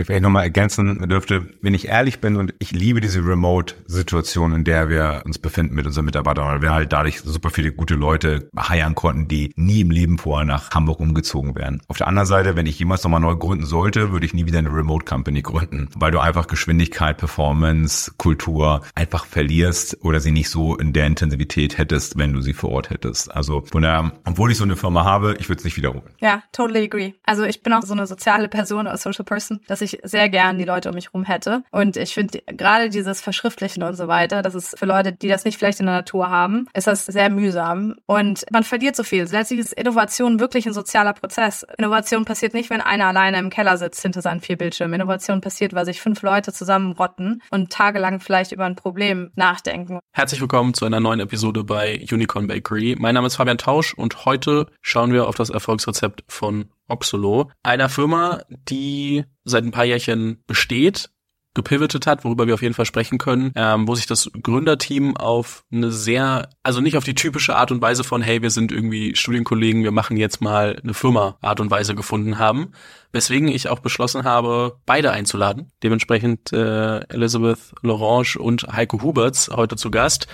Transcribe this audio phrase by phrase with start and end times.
[0.00, 4.64] Ich vielleicht nochmal ergänzen dürfte, wenn ich ehrlich bin und ich liebe diese Remote-Situation, in
[4.64, 8.48] der wir uns befinden mit unseren Mitarbeitern, weil wir halt dadurch super viele gute Leute
[8.58, 11.82] heiern konnten, die nie im Leben vorher nach Hamburg umgezogen wären.
[11.88, 14.58] Auf der anderen Seite, wenn ich jemals nochmal neu gründen sollte, würde ich nie wieder
[14.58, 20.76] eine Remote-Company gründen, weil du einfach Geschwindigkeit, Performance, Kultur einfach verlierst oder sie nicht so
[20.76, 23.34] in der Intensivität hättest, wenn du sie vor Ort hättest.
[23.34, 26.04] Also von daher, obwohl ich so eine Firma habe, ich würde es nicht wiederholen.
[26.20, 27.12] Ja, totally agree.
[27.24, 30.58] Also ich bin auch so eine soziale Person oder Social Person, dass ich sehr gern
[30.58, 31.62] die Leute um mich rum hätte.
[31.70, 35.44] Und ich finde gerade dieses Verschriftlichen und so weiter, das ist für Leute, die das
[35.44, 37.94] nicht vielleicht in der Natur haben, ist das sehr mühsam.
[38.06, 39.26] Und man verliert so viel.
[39.30, 41.66] Letztlich ist Innovation wirklich ein sozialer Prozess.
[41.78, 44.94] Innovation passiert nicht, wenn einer alleine im Keller sitzt hinter seinen vier Bildschirmen.
[44.94, 50.00] Innovation passiert, weil sich fünf Leute zusammenrotten und tagelang vielleicht über ein Problem nachdenken.
[50.12, 52.96] Herzlich willkommen zu einer neuen Episode bei Unicorn Bakery.
[52.98, 57.88] Mein Name ist Fabian Tausch und heute schauen wir auf das Erfolgsrezept von Oxolo, einer
[57.88, 61.10] Firma, die seit ein paar Jährchen besteht,
[61.54, 65.64] gepivotet hat, worüber wir auf jeden Fall sprechen können, ähm, wo sich das Gründerteam auf
[65.72, 69.16] eine sehr, also nicht auf die typische Art und Weise von, hey, wir sind irgendwie
[69.16, 72.72] Studienkollegen, wir machen jetzt mal eine Firma Art und Weise gefunden haben,
[73.12, 75.72] weswegen ich auch beschlossen habe, beide einzuladen.
[75.82, 80.28] Dementsprechend äh, Elizabeth Lorange und Heiko Huberts heute zu Gast.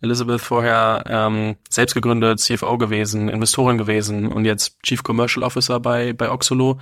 [0.00, 6.12] Elizabeth vorher ähm, selbst gegründet, CFO gewesen, Investorin gewesen und jetzt Chief Commercial Officer bei,
[6.12, 6.78] bei Oxolo.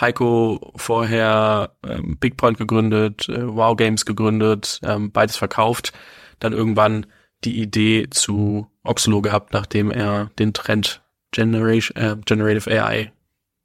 [0.00, 5.92] Heiko vorher ähm, Bigpoint gegründet, äh, Wow Games gegründet, ähm, beides verkauft.
[6.40, 7.06] Dann irgendwann
[7.44, 13.12] die Idee zu Oxolo gehabt, nachdem er den Trend Generation, äh, Generative AI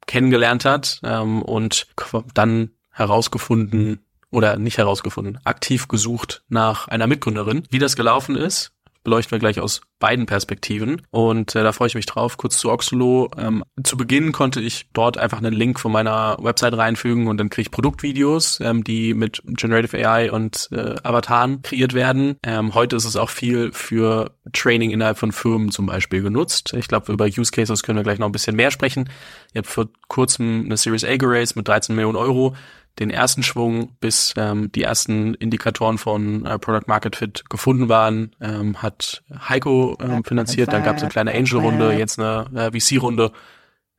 [0.06, 1.86] kennengelernt hat ähm, und
[2.34, 7.64] dann herausgefunden oder nicht herausgefunden, aktiv gesucht nach einer Mitgründerin.
[7.70, 11.02] Wie das gelaufen ist, beleuchten wir gleich aus beiden Perspektiven.
[11.10, 12.36] Und äh, da freue ich mich drauf.
[12.36, 13.30] Kurz zu Oxolo.
[13.36, 17.50] Ähm, zu Beginn konnte ich dort einfach einen Link von meiner Website reinfügen und dann
[17.50, 22.36] kriege ich Produktvideos, ähm, die mit Generative AI und äh, Avataren kreiert werden.
[22.44, 26.72] Ähm, heute ist es auch viel für Training innerhalb von Firmen zum Beispiel genutzt.
[26.74, 29.08] Ich glaube, über Use Cases können wir gleich noch ein bisschen mehr sprechen.
[29.52, 32.56] Ihr habt vor kurzem eine Series A geraced mit 13 Millionen Euro
[32.98, 38.34] den ersten Schwung, bis ähm, die ersten Indikatoren von äh, Product Market Fit gefunden waren,
[38.40, 40.72] ähm, hat Heiko ähm, finanziert.
[40.72, 43.32] Dann gab es eine kleine Angel-Runde, jetzt eine äh, VC-Runde.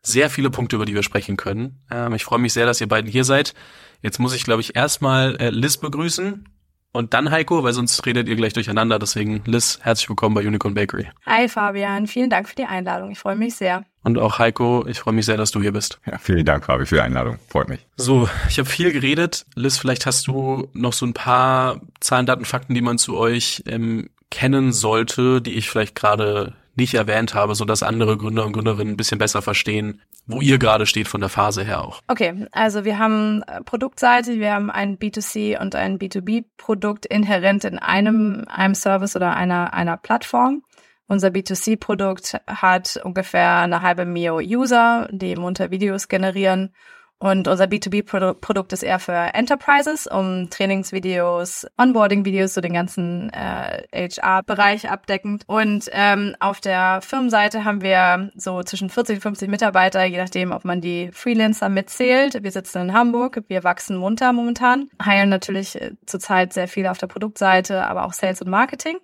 [0.03, 1.79] Sehr viele Punkte, über die wir sprechen können.
[1.89, 3.53] Ähm, ich freue mich sehr, dass ihr beiden hier seid.
[4.01, 6.45] Jetzt muss ich, glaube ich, erstmal äh, Liz begrüßen
[6.91, 8.99] und dann Heiko, weil sonst redet ihr gleich durcheinander.
[8.99, 11.07] Deswegen, Liz, herzlich willkommen bei Unicorn Bakery.
[11.25, 13.11] Hi Fabian, vielen Dank für die Einladung.
[13.11, 13.85] Ich freue mich sehr.
[14.03, 15.99] Und auch Heiko, ich freue mich sehr, dass du hier bist.
[16.05, 17.37] Ja, vielen Dank, Fabi, für die Einladung.
[17.47, 17.85] Freut mich.
[17.97, 19.45] So, ich habe viel geredet.
[19.55, 23.63] Liz, vielleicht hast du noch so ein paar Zahlen, Daten, Fakten, die man zu euch
[23.67, 28.53] ähm, kennen sollte, die ich vielleicht gerade nicht erwähnt habe, so dass andere Gründer und
[28.53, 32.01] Gründerinnen ein bisschen besser verstehen, wo ihr gerade steht von der Phase her auch.
[32.07, 37.79] Okay, also wir haben äh, Produktseite, wir haben ein B2C und ein B2B-Produkt inhärent in
[37.79, 40.63] einem, einem Service oder einer, einer Plattform.
[41.07, 46.73] Unser B2C-Produkt hat ungefähr eine halbe Mio User, die munter Videos generieren
[47.21, 54.89] und unser B2B-Produkt ist eher für Enterprises, um Trainingsvideos, Onboarding-Videos, so den ganzen äh, HR-Bereich
[54.89, 55.43] abdeckend.
[55.45, 60.51] Und ähm, auf der Firmenseite haben wir so zwischen 40 und 50 Mitarbeiter, je nachdem,
[60.51, 62.41] ob man die Freelancer mitzählt.
[62.41, 66.97] Wir sitzen in Hamburg, wir wachsen munter momentan, heilen natürlich äh, zurzeit sehr viel auf
[66.97, 68.97] der Produktseite, aber auch Sales und Marketing.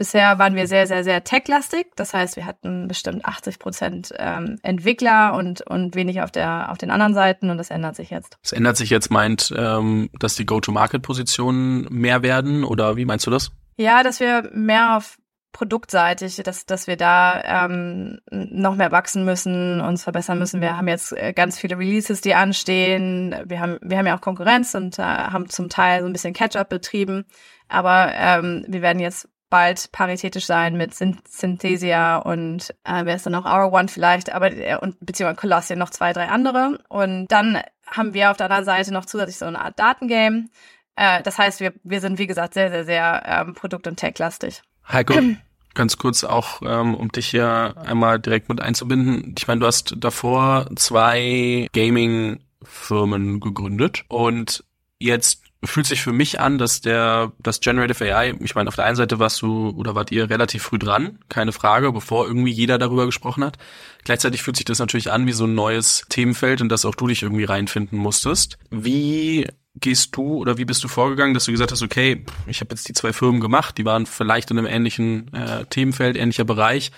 [0.00, 1.88] Bisher waren wir sehr, sehr, sehr tech-lastig.
[1.94, 6.78] Das heißt, wir hatten bestimmt 80 Prozent ähm, Entwickler und, und wenig auf, der, auf
[6.78, 8.38] den anderen Seiten und das ändert sich jetzt.
[8.40, 13.30] Das ändert sich jetzt, meint, ähm, dass die Go-to-Market-Positionen mehr werden oder wie meinst du
[13.30, 13.52] das?
[13.76, 15.18] Ja, dass wir mehr auf
[15.52, 20.62] produktseitig, dass, dass wir da ähm, noch mehr wachsen müssen, uns verbessern müssen.
[20.62, 23.36] Wir haben jetzt äh, ganz viele Releases, die anstehen.
[23.44, 26.32] Wir haben, wir haben ja auch Konkurrenz und äh, haben zum Teil so ein bisschen
[26.32, 27.26] Catch-up betrieben.
[27.68, 33.32] Aber ähm, wir werden jetzt bald paritätisch sein mit Synthesia und äh, wer ist dann
[33.32, 36.78] noch Our One vielleicht, aber äh, und beziehungsweise Colossian noch zwei, drei andere.
[36.88, 40.46] Und dann haben wir auf der anderen Seite noch zusätzlich so eine Art Datengame.
[40.96, 44.62] Äh, das heißt, wir, wir sind, wie gesagt, sehr, sehr, sehr ähm, Produkt- und Tech-lastig.
[44.88, 45.14] Heiko,
[45.74, 49.34] ganz kurz auch, ähm, um dich hier einmal direkt mit einzubinden.
[49.36, 54.64] Ich meine, du hast davor zwei Gaming-Firmen gegründet und
[54.98, 58.86] jetzt fühlt sich für mich an, dass der, das Generative AI, ich meine, auf der
[58.86, 62.78] einen Seite warst du oder wart ihr relativ früh dran, keine Frage, bevor irgendwie jeder
[62.78, 63.58] darüber gesprochen hat.
[64.04, 67.06] Gleichzeitig fühlt sich das natürlich an wie so ein neues Themenfeld, in das auch du
[67.06, 68.58] dich irgendwie reinfinden musstest.
[68.70, 69.46] Wie
[69.76, 72.88] gehst du oder wie bist du vorgegangen, dass du gesagt hast, okay, ich habe jetzt
[72.88, 76.90] die zwei Firmen gemacht, die waren vielleicht in einem ähnlichen äh, Themenfeld, ähnlicher Bereich.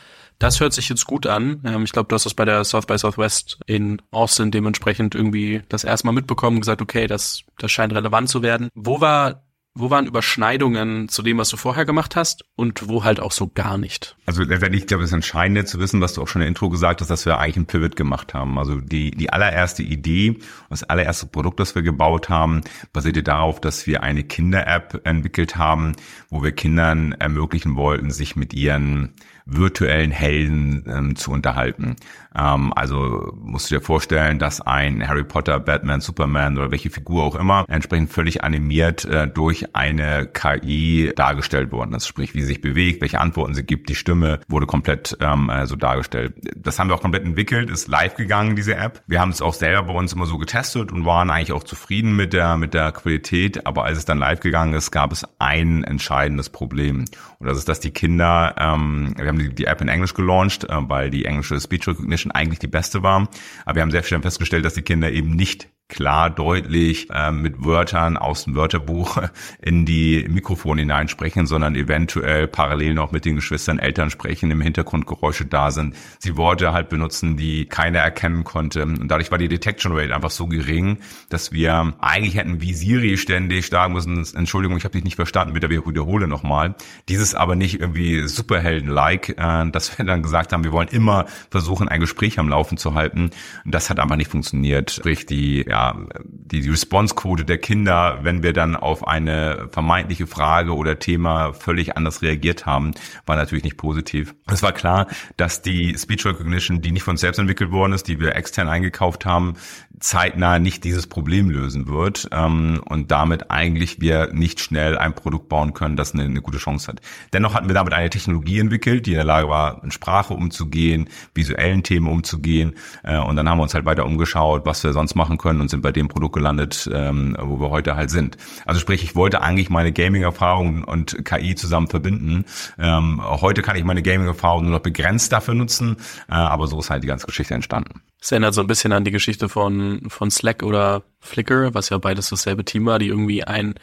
[0.43, 1.63] Das hört sich jetzt gut an.
[1.65, 5.63] Ähm, ich glaube, du hast das bei der South by Southwest in Austin dementsprechend irgendwie
[5.69, 8.69] das erstmal mitbekommen, gesagt, okay, das, das scheint relevant zu werden.
[8.75, 9.45] Wo war
[9.75, 13.49] wo waren Überschneidungen zu dem, was du vorher gemacht hast und wo halt auch so
[13.49, 14.17] gar nicht?
[14.27, 16.69] Also letztendlich, ich glaube, das Entscheidende zu wissen, was du auch schon in der Intro
[16.69, 18.59] gesagt hast, dass wir eigentlich ein Pivot gemacht haben.
[18.59, 20.39] Also die, die allererste Idee,
[20.69, 22.61] das allererste Produkt, das wir gebaut haben,
[22.93, 25.97] basierte darauf, dass wir eine Kinder-App entwickelt haben,
[26.29, 29.15] wo wir Kindern ermöglichen wollten, sich mit ihren
[29.47, 31.97] virtuellen Helden ähm, zu unterhalten.
[32.37, 37.25] Ähm, also musst du dir vorstellen, dass ein Harry Potter, Batman, Superman oder welche Figur
[37.25, 42.07] auch immer entsprechend völlig animiert äh, durch eine KI dargestellt worden ist.
[42.07, 45.67] Sprich, wie sie sich bewegt, welche Antworten sie gibt, die Stimme wurde komplett ähm, äh,
[45.67, 46.35] so dargestellt.
[46.57, 49.03] Das haben wir auch komplett entwickelt, ist live gegangen, diese App.
[49.07, 52.17] Wir haben es auch selber bei uns immer so getestet und waren eigentlich auch zufrieden
[52.17, 53.67] mit der, mit der Qualität.
[53.67, 57.05] Aber als es dann live gegangen ist, gab es ein entscheidendes Problem.
[57.39, 60.65] Und das ist, dass die Kinder, ähm, wir haben die, die App in Englisch gelauncht,
[60.65, 63.29] äh, weil die englische Speech Recognition eigentlich die beste war.
[63.65, 67.65] Aber wir haben sehr schnell festgestellt, dass die Kinder eben nicht klar, deutlich äh, mit
[67.65, 69.19] Wörtern aus dem Wörterbuch
[69.63, 75.07] in die Mikrofone hineinsprechen, sondern eventuell parallel noch mit den Geschwistern Eltern sprechen, im Hintergrund
[75.07, 78.83] Geräusche da sind, sie Worte halt benutzen, die keiner erkennen konnte.
[78.85, 80.97] Und dadurch war die Detection Rate einfach so gering,
[81.29, 85.53] dass wir eigentlich hätten wie Siri ständig sagen müssen, Entschuldigung, ich habe dich nicht verstanden,
[85.53, 86.75] bitte wiederhole nochmal.
[87.11, 91.89] Dieses aber nicht irgendwie Superhelden-like, äh, dass wir dann gesagt haben, wir wollen immer versuchen,
[91.89, 93.31] ein Gespräch am Laufen zu halten.
[93.65, 94.91] Und das hat einfach nicht funktioniert.
[94.91, 95.82] Sprich, die ja,
[96.25, 102.23] die Responsequote der Kinder, wenn wir dann auf eine vermeintliche Frage oder Thema völlig anders
[102.23, 102.93] reagiert haben,
[103.27, 104.35] war natürlich nicht positiv.
[104.47, 105.07] Es war klar,
[105.37, 109.25] dass die Speech Recognition, die nicht von selbst entwickelt worden ist, die wir extern eingekauft
[109.25, 109.55] haben,
[110.03, 115.49] zeitnah nicht dieses Problem lösen wird ähm, und damit eigentlich wir nicht schnell ein Produkt
[115.49, 117.01] bauen können, das eine, eine gute Chance hat.
[117.33, 121.09] Dennoch hatten wir damit eine Technologie entwickelt, die in der Lage war, in Sprache umzugehen,
[121.35, 125.15] visuellen Themen umzugehen äh, und dann haben wir uns halt weiter umgeschaut, was wir sonst
[125.15, 128.37] machen können und sind bei dem Produkt gelandet, ähm, wo wir heute halt sind.
[128.67, 132.45] Also sprich, ich wollte eigentlich meine Gaming-Erfahrung und KI zusammen verbinden.
[132.79, 135.97] Ähm, heute kann ich meine Gaming-Erfahrung nur noch begrenzt dafür nutzen,
[136.29, 138.03] äh, aber so ist halt die ganze Geschichte entstanden.
[138.23, 141.99] Es erinnert so ein bisschen an die Geschichte von, von Slack oder Flickr, was ja
[141.99, 143.75] beides dasselbe Team war, die irgendwie ein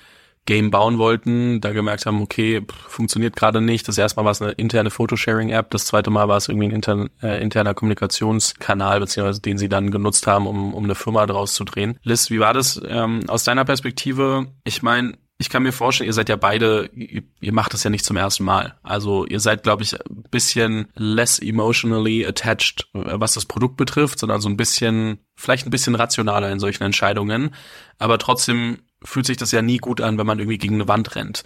[0.45, 3.85] Game bauen wollten, da gemerkt haben, okay, pff, funktioniert gerade nicht.
[3.89, 6.71] Das erste Mal war es eine interne Photosharing-App, das zweite Mal war es irgendwie ein
[6.71, 11.53] intern, äh, interner Kommunikationskanal, beziehungsweise den sie dann genutzt haben, um, um eine Firma daraus
[11.53, 11.99] zu drehen.
[12.03, 14.47] Liz, wie war das ähm, aus deiner Perspektive?
[14.63, 18.03] Ich meine, ich kann mir vorstellen, ihr seid ja beide, ihr, macht das ja nicht
[18.03, 18.77] zum ersten Mal.
[18.83, 24.19] Also ihr seid, glaube ich, ein bisschen less emotionally attached, äh, was das Produkt betrifft,
[24.19, 27.55] sondern so ein bisschen, vielleicht ein bisschen rationaler in solchen Entscheidungen.
[27.97, 31.15] Aber trotzdem fühlt sich das ja nie gut an, wenn man irgendwie gegen eine Wand
[31.15, 31.43] rennt.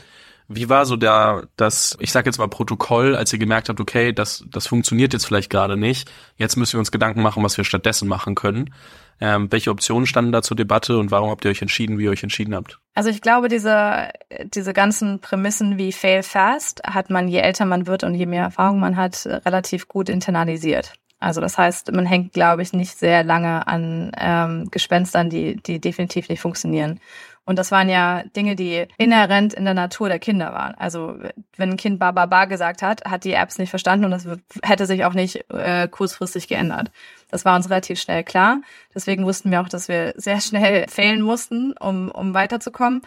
[0.47, 4.11] Wie war so der, das, ich sag jetzt mal Protokoll, als ihr gemerkt habt, okay,
[4.11, 6.11] das, das funktioniert jetzt vielleicht gerade nicht.
[6.35, 8.73] Jetzt müssen wir uns Gedanken machen, was wir stattdessen machen können.
[9.19, 12.11] Ähm, welche Optionen standen da zur Debatte und warum habt ihr euch entschieden, wie ihr
[12.11, 12.79] euch entschieden habt?
[12.93, 14.09] Also ich glaube, diese,
[14.53, 18.43] diese ganzen Prämissen wie Fail Fast hat man, je älter man wird und je mehr
[18.43, 20.93] Erfahrung man hat, relativ gut internalisiert.
[21.23, 25.79] Also das heißt, man hängt, glaube ich, nicht sehr lange an ähm, Gespenstern, die, die
[25.79, 26.99] definitiv nicht funktionieren.
[27.45, 30.75] Und das waren ja Dinge, die inhärent in der Natur der Kinder waren.
[30.75, 31.17] Also
[31.57, 34.25] wenn ein Kind Ba Ba Ba gesagt hat, hat die Apps nicht verstanden und das
[34.61, 36.89] hätte sich auch nicht äh, kurzfristig geändert.
[37.29, 38.61] Das war uns relativ schnell klar.
[38.95, 43.01] Deswegen wussten wir auch, dass wir sehr schnell fehlen mussten, um, um weiterzukommen.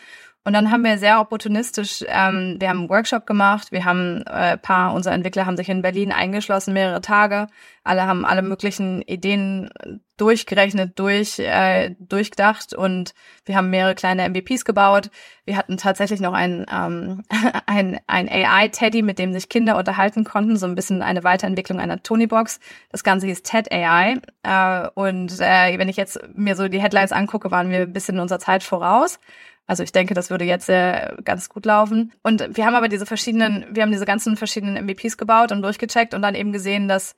[0.46, 4.56] Und dann haben wir sehr opportunistisch, ähm, wir haben einen Workshop gemacht, wir haben äh,
[4.56, 7.48] paar unserer Entwickler haben sich in Berlin eingeschlossen, mehrere Tage.
[7.82, 9.70] Alle haben alle möglichen Ideen
[10.16, 13.12] durchgerechnet, durch, äh, durchgedacht und
[13.44, 15.10] wir haben mehrere kleine MVPs gebaut.
[15.46, 17.24] Wir hatten tatsächlich noch ein, ähm,
[17.66, 22.04] ein, ein AI-Teddy, mit dem sich Kinder unterhalten konnten, so ein bisschen eine Weiterentwicklung einer
[22.04, 22.60] Tony-Box.
[22.92, 24.20] Das Ganze hieß TED AI.
[24.44, 28.14] Äh, und äh, wenn ich jetzt mir so die Headlines angucke, waren wir ein bisschen
[28.14, 29.18] in unserer Zeit voraus.
[29.66, 32.12] Also ich denke, das würde jetzt äh, ganz gut laufen.
[32.22, 36.14] Und wir haben aber diese verschiedenen, wir haben diese ganzen verschiedenen MVPs gebaut und durchgecheckt
[36.14, 37.16] und dann eben gesehen, dass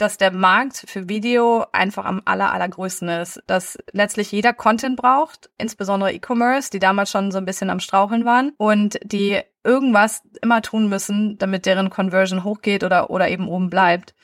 [0.00, 3.42] dass der Markt für Video einfach am aller, allergrößten ist.
[3.46, 8.24] Dass letztlich jeder Content braucht, insbesondere E-Commerce, die damals schon so ein bisschen am Straucheln
[8.24, 13.68] waren und die irgendwas immer tun müssen, damit deren Conversion hochgeht oder, oder eben oben
[13.68, 14.14] bleibt.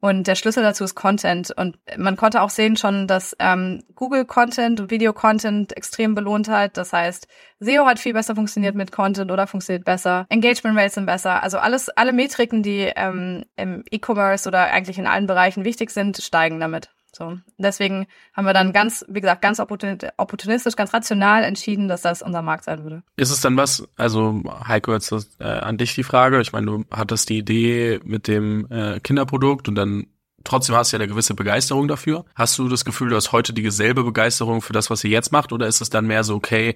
[0.00, 1.50] Und der Schlüssel dazu ist Content.
[1.54, 6.48] Und man konnte auch sehen schon, dass ähm, Google Content und Video Content extrem belohnt
[6.48, 6.76] hat.
[6.78, 7.28] Das heißt,
[7.60, 10.26] SEO hat viel besser funktioniert mit Content oder funktioniert besser.
[10.30, 11.42] Engagement Rates sind besser.
[11.42, 16.16] Also alles, alle Metriken, die ähm, im E-Commerce oder eigentlich in allen Bereichen wichtig sind,
[16.16, 16.88] steigen damit.
[17.20, 22.22] So, deswegen haben wir dann ganz, wie gesagt, ganz opportunistisch, ganz rational entschieden, dass das
[22.22, 23.02] unser Markt sein würde.
[23.16, 26.40] Ist es dann was, also Heiko, jetzt äh, an dich die Frage.
[26.40, 30.06] Ich meine, du hattest die Idee mit dem äh, Kinderprodukt und dann
[30.44, 32.24] trotzdem hast du ja eine gewisse Begeisterung dafür.
[32.34, 35.52] Hast du das Gefühl, du hast heute dieselbe Begeisterung für das, was ihr jetzt macht,
[35.52, 36.74] oder ist es dann mehr so, okay,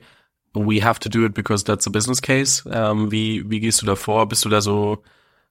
[0.52, 2.68] we have to do it because that's a business case?
[2.70, 4.28] Ähm, wie, wie gehst du da vor?
[4.28, 5.02] Bist du da so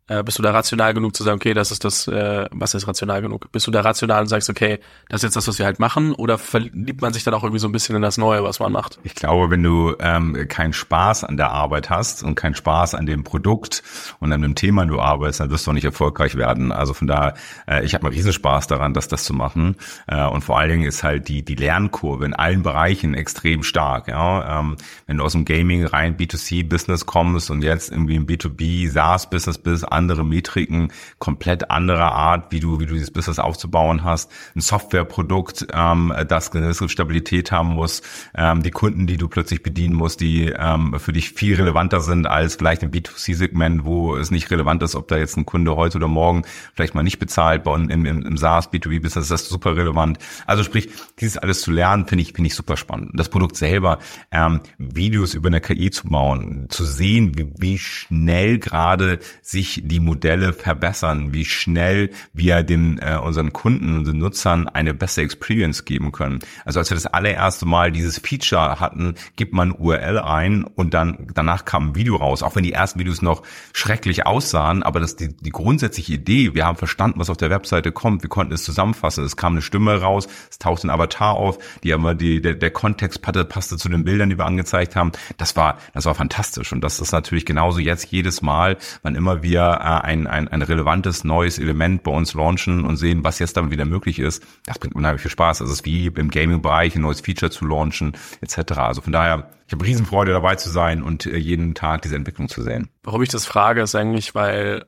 [0.07, 2.88] äh, bist du da rational genug zu sagen, okay, das ist das, äh, was ist
[2.88, 3.51] rational genug?
[3.51, 6.13] Bist du da rational und sagst, okay, das ist jetzt das, was wir halt machen?
[6.13, 8.72] Oder verliebt man sich dann auch irgendwie so ein bisschen in das Neue, was man
[8.72, 9.00] macht?
[9.03, 13.05] Ich glaube, wenn du ähm, keinen Spaß an der Arbeit hast und keinen Spaß an
[13.05, 13.81] dem Produkt
[14.19, 16.74] und an dem Thema du arbeitest, dann wirst du auch nicht erfolgreich werden.
[16.74, 17.36] Also von daher,
[17.67, 19.77] äh, ich habe einen Riesenspaß daran, das, das zu machen.
[20.07, 24.10] Äh, und vor allen Dingen ist halt die, die Lernkurve in allen Bereichen extrem stark.
[24.10, 24.60] Ja?
[24.60, 24.75] Ähm,
[25.07, 29.92] wenn du aus dem Gaming rein B2C-Business kommst und jetzt irgendwie im B2B SaaS-Business bist,
[29.93, 34.31] andere Metriken, komplett andere Art, wie du, wie du dieses Business aufzubauen hast.
[34.55, 38.01] Ein Softwareprodukt, ähm, das gewisse Stabilität haben muss,
[38.35, 42.27] ähm, die Kunden, die du plötzlich bedienen musst, die ähm, für dich viel relevanter sind
[42.27, 45.97] als vielleicht im B2C-Segment, wo es nicht relevant ist, ob da jetzt ein Kunde heute
[45.97, 47.65] oder morgen vielleicht mal nicht bezahlt.
[47.65, 50.17] Im, im, im SaaS, B2B-Business ist das super relevant.
[50.45, 53.12] Also sprich, dieses alles zu lernen, finde ich, finde ich super spannend.
[53.13, 54.00] Das Produkt selber,
[54.31, 60.00] ähm, Videos über eine KI zu bauen, zu sehen, wie, wie schnell gerade sich die
[60.00, 66.12] Modelle verbessern, wie schnell wir den äh, unseren Kunden, unseren Nutzern eine bessere Experience geben
[66.12, 66.40] können.
[66.66, 71.28] Also als wir das allererste Mal dieses Feature hatten, gibt man URL ein und dann
[71.34, 75.18] danach kam ein Video raus, auch wenn die ersten Videos noch schrecklich aussahen, aber das
[75.18, 78.63] die, die grundsätzliche Idee, wir haben verstanden, was auf der Webseite kommt, wir konnten es
[78.63, 82.54] zusammenfassen, es kam eine Stimme raus, es taucht ein Avatar auf, die aber die der,
[82.54, 85.12] der Kontext passte, passte zu den Bildern, die wir angezeigt haben.
[85.38, 89.44] Das war das war fantastisch und das ist natürlich genauso jetzt jedes Mal, wann immer
[89.44, 93.72] wir ein, ein, ein relevantes neues Element bei uns launchen und sehen, was jetzt damit
[93.72, 95.62] wieder möglich ist, das bringt unheimlich viel Spaß.
[95.62, 98.74] Also es ist wie im Gaming-Bereich ein neues Feature zu launchen, etc.
[98.77, 102.50] Also von daher, ich habe Riesenfreude dabei zu sein und äh, jeden Tag diese Entwicklung
[102.50, 102.89] zu sehen.
[103.03, 104.86] Warum ich das frage, ist eigentlich, weil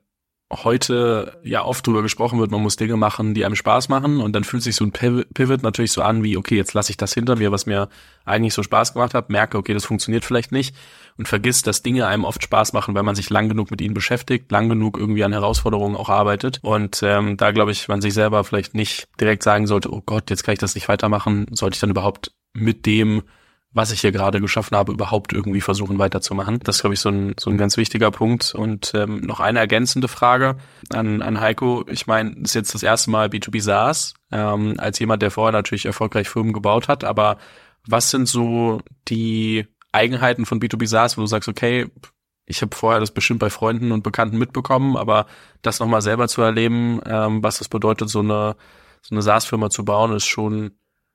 [0.54, 4.34] heute ja oft drüber gesprochen wird, man muss Dinge machen, die einem Spaß machen und
[4.34, 7.14] dann fühlt sich so ein Pivot natürlich so an wie, okay, jetzt lasse ich das
[7.14, 7.90] hinter mir, was mir
[8.26, 10.76] eigentlich so Spaß gemacht hat, merke, okay, das funktioniert vielleicht nicht
[11.18, 13.94] und vergisst, dass Dinge einem oft Spaß machen, wenn man sich lang genug mit ihnen
[13.94, 18.14] beschäftigt, lang genug irgendwie an Herausforderungen auch arbeitet und ähm, da glaube ich, man sich
[18.14, 21.76] selber vielleicht nicht direkt sagen sollte, oh Gott, jetzt kann ich das nicht weitermachen, sollte
[21.76, 23.24] ich dann überhaupt mit dem
[23.76, 26.60] was ich hier gerade geschaffen habe, überhaupt irgendwie versuchen weiterzumachen.
[26.64, 28.56] Das ist, glaube ich, so ein, so ein ganz wichtiger Punkt.
[28.56, 30.56] Und ähm, noch eine ergänzende Frage
[30.92, 31.84] an, an Heiko.
[31.90, 35.52] Ich meine, das ist jetzt das erste Mal B2B SaaS, ähm, als jemand, der vorher
[35.52, 37.04] natürlich erfolgreich Firmen gebaut hat.
[37.04, 37.38] Aber
[37.86, 38.80] was sind so
[39.10, 41.88] die Eigenheiten von B2B SaaS, wo du sagst, okay,
[42.46, 45.26] ich habe vorher das bestimmt bei Freunden und Bekannten mitbekommen, aber
[45.62, 48.56] das nochmal selber zu erleben, ähm, was das bedeutet, so eine,
[49.02, 50.72] so eine SaaS-Firma zu bauen, ist schon,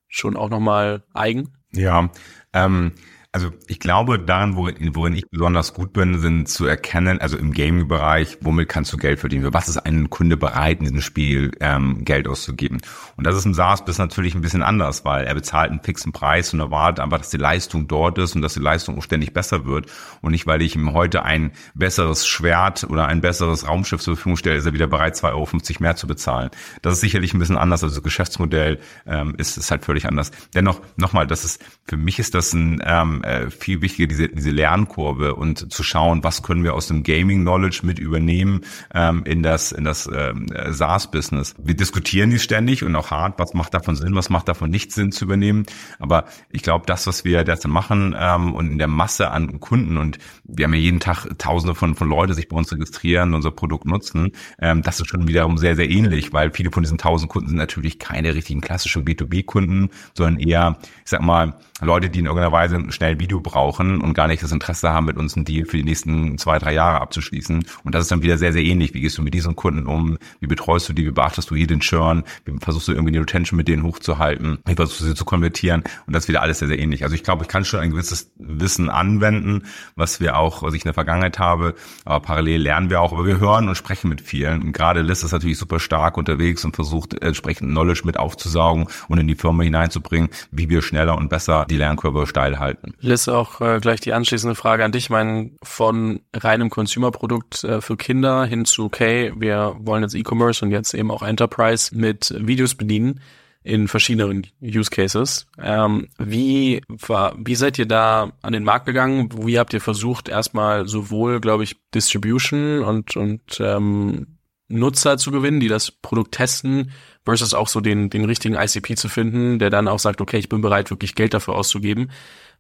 [0.09, 1.53] schon auch nochmal eigen.
[1.73, 2.11] Ja,
[2.53, 2.93] ähm,
[3.33, 7.53] also ich glaube, daran, worin, worin ich besonders gut bin, sind zu erkennen, also im
[7.53, 9.55] Gaming-Bereich, womit kannst du Geld verdienen?
[9.55, 12.79] Was ist ein Kunde bereit, in diesem Spiel ähm, Geld auszugeben?
[13.17, 16.11] Und das ist im SaaS bis natürlich ein bisschen anders, weil er bezahlt einen fixen
[16.11, 19.65] Preis und erwartet einfach, dass die Leistung dort ist und dass die Leistung ständig besser
[19.65, 19.87] wird.
[20.23, 24.39] Und nicht, weil ich ihm heute ein besseres Schwert oder ein besseres Raumschiff zur Verfügung
[24.39, 26.51] stelle, ist er wieder bereit, 2,50 Euro mehr zu bezahlen.
[26.83, 27.85] Das ist sicherlich ein bisschen anders.
[27.85, 30.33] Also das Geschäftsmodell ähm, ist, ist halt völlig anders.
[30.53, 34.51] Dennoch, nochmal, das ist, für mich ist das ein ähm, äh, viel wichtiger, diese, diese
[34.51, 38.63] Lernkurve und zu schauen, was können wir aus dem Gaming-Knowledge mit übernehmen
[38.95, 41.55] ähm, in das, in das ähm, SaaS-Business.
[41.59, 44.93] Wir diskutieren die ständig und auch hart, was macht davon Sinn, was macht davon nicht
[44.93, 45.67] Sinn zu übernehmen.
[45.99, 49.97] Aber ich glaube, das, was wir derzeit machen ähm, und in der Masse an Kunden
[49.97, 53.51] und wir haben ja jeden Tag tausende von, von Leute sich bei uns registrieren, unser
[53.51, 57.31] Produkt nutzen, ähm, das ist schon wiederum sehr, sehr ähnlich, weil viele von diesen tausend
[57.31, 62.27] Kunden sind natürlich keine richtigen klassischen B2B-Kunden, sondern eher, ich sag mal, Leute, die in
[62.27, 65.67] irgendeiner Weise schnell Video brauchen und gar nicht das Interesse haben, mit uns einen Deal
[65.67, 67.65] für die nächsten zwei, drei Jahre abzuschließen.
[67.85, 68.95] Und das ist dann wieder sehr, sehr ähnlich.
[68.95, 70.19] Wie gehst du mit diesen Kunden um?
[70.41, 71.07] Wie betreust du die?
[71.07, 72.25] Wie beachtest du hier den Churn?
[72.45, 74.59] Wie versuchst du irgendwie die Retention mit denen hochzuhalten?
[74.67, 75.83] Wie versuchst du sie zu konvertieren?
[76.07, 77.03] Und das ist wieder alles sehr, sehr ähnlich.
[77.03, 79.65] Also ich glaube, ich kann schon ein gewisses Wissen anwenden,
[79.97, 81.75] was wir auch, was ich in der Vergangenheit habe.
[82.05, 83.13] Aber parallel lernen wir auch.
[83.13, 84.63] Aber wir hören und sprechen mit vielen.
[84.63, 89.19] Und gerade Liz ist natürlich super stark unterwegs und versucht entsprechend Knowledge mit aufzusaugen und
[89.19, 92.95] in die Firma hineinzubringen, wie wir schneller und besser die Lernkurve steil halten.
[93.01, 95.05] Liz, auch äh, gleich die anschließende Frage an dich.
[95.05, 100.65] Ich meine, von reinem Consumer-Produkt äh, für Kinder hin zu, okay, wir wollen jetzt E-Commerce
[100.65, 103.21] und jetzt eben auch Enterprise mit Videos bedienen
[103.63, 105.47] in verschiedenen Use Cases.
[105.59, 109.29] Ähm, wie war, wie seid ihr da an den Markt gegangen?
[109.45, 114.39] Wie habt ihr versucht, erstmal sowohl, glaube ich, Distribution und und ähm,
[114.71, 116.93] Nutzer zu gewinnen, die das Produkt testen,
[117.25, 120.49] versus auch so den, den richtigen ICP zu finden, der dann auch sagt, okay, ich
[120.49, 122.11] bin bereit, wirklich Geld dafür auszugeben.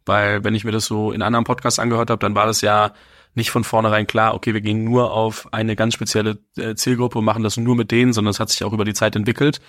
[0.07, 2.93] Weil wenn ich mir das so in anderen Podcasts angehört habe, dann war das ja
[3.35, 7.25] nicht von vornherein klar, okay, wir gehen nur auf eine ganz spezielle äh, Zielgruppe und
[7.25, 9.61] machen das nur mit denen, sondern es hat sich auch über die Zeit entwickelt.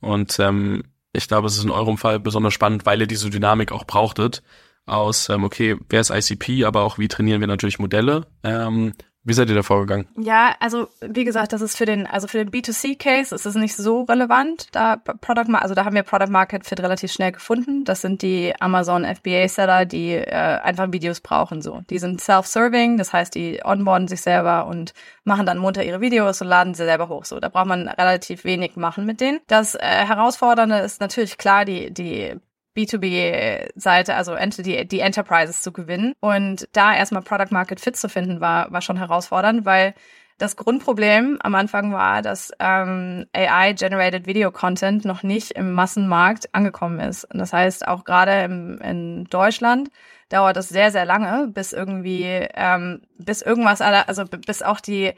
[0.00, 3.72] Und ähm, ich glaube, es ist in eurem Fall besonders spannend, weil ihr diese Dynamik
[3.72, 4.42] auch brauchtet
[4.86, 8.26] aus, ähm, okay, wer ist ICP, aber auch wie trainieren wir natürlich Modelle.
[8.42, 8.94] Ähm,
[9.28, 10.06] wie seid ihr da vorgegangen?
[10.16, 13.76] Ja, also wie gesagt, das ist für den, also für den B2C-Case ist es nicht
[13.76, 14.68] so relevant.
[14.72, 17.84] Da Product, also da haben wir Product Market Fit relativ schnell gefunden.
[17.84, 21.60] Das sind die Amazon FBA-Seller, die äh, einfach Videos brauchen.
[21.62, 24.94] So, die sind self-serving, das heißt, die onboarden sich selber und
[25.24, 27.24] machen dann munter ihre Videos und laden sie selber hoch.
[27.24, 29.40] So, da braucht man relativ wenig machen mit denen.
[29.46, 32.34] Das äh, Herausfordernde ist natürlich klar die die
[32.78, 36.14] B2B-Seite, also die, die Enterprises zu gewinnen.
[36.20, 39.94] Und da erstmal Product Market Fit zu finden, war, war schon herausfordernd, weil
[40.38, 47.00] das Grundproblem am Anfang war, dass ähm, AI-generated Video Content noch nicht im Massenmarkt angekommen
[47.00, 47.24] ist.
[47.24, 49.88] Und das heißt, auch gerade in Deutschland
[50.28, 55.12] dauert es sehr, sehr lange, bis irgendwie, ähm, bis irgendwas, also bis auch die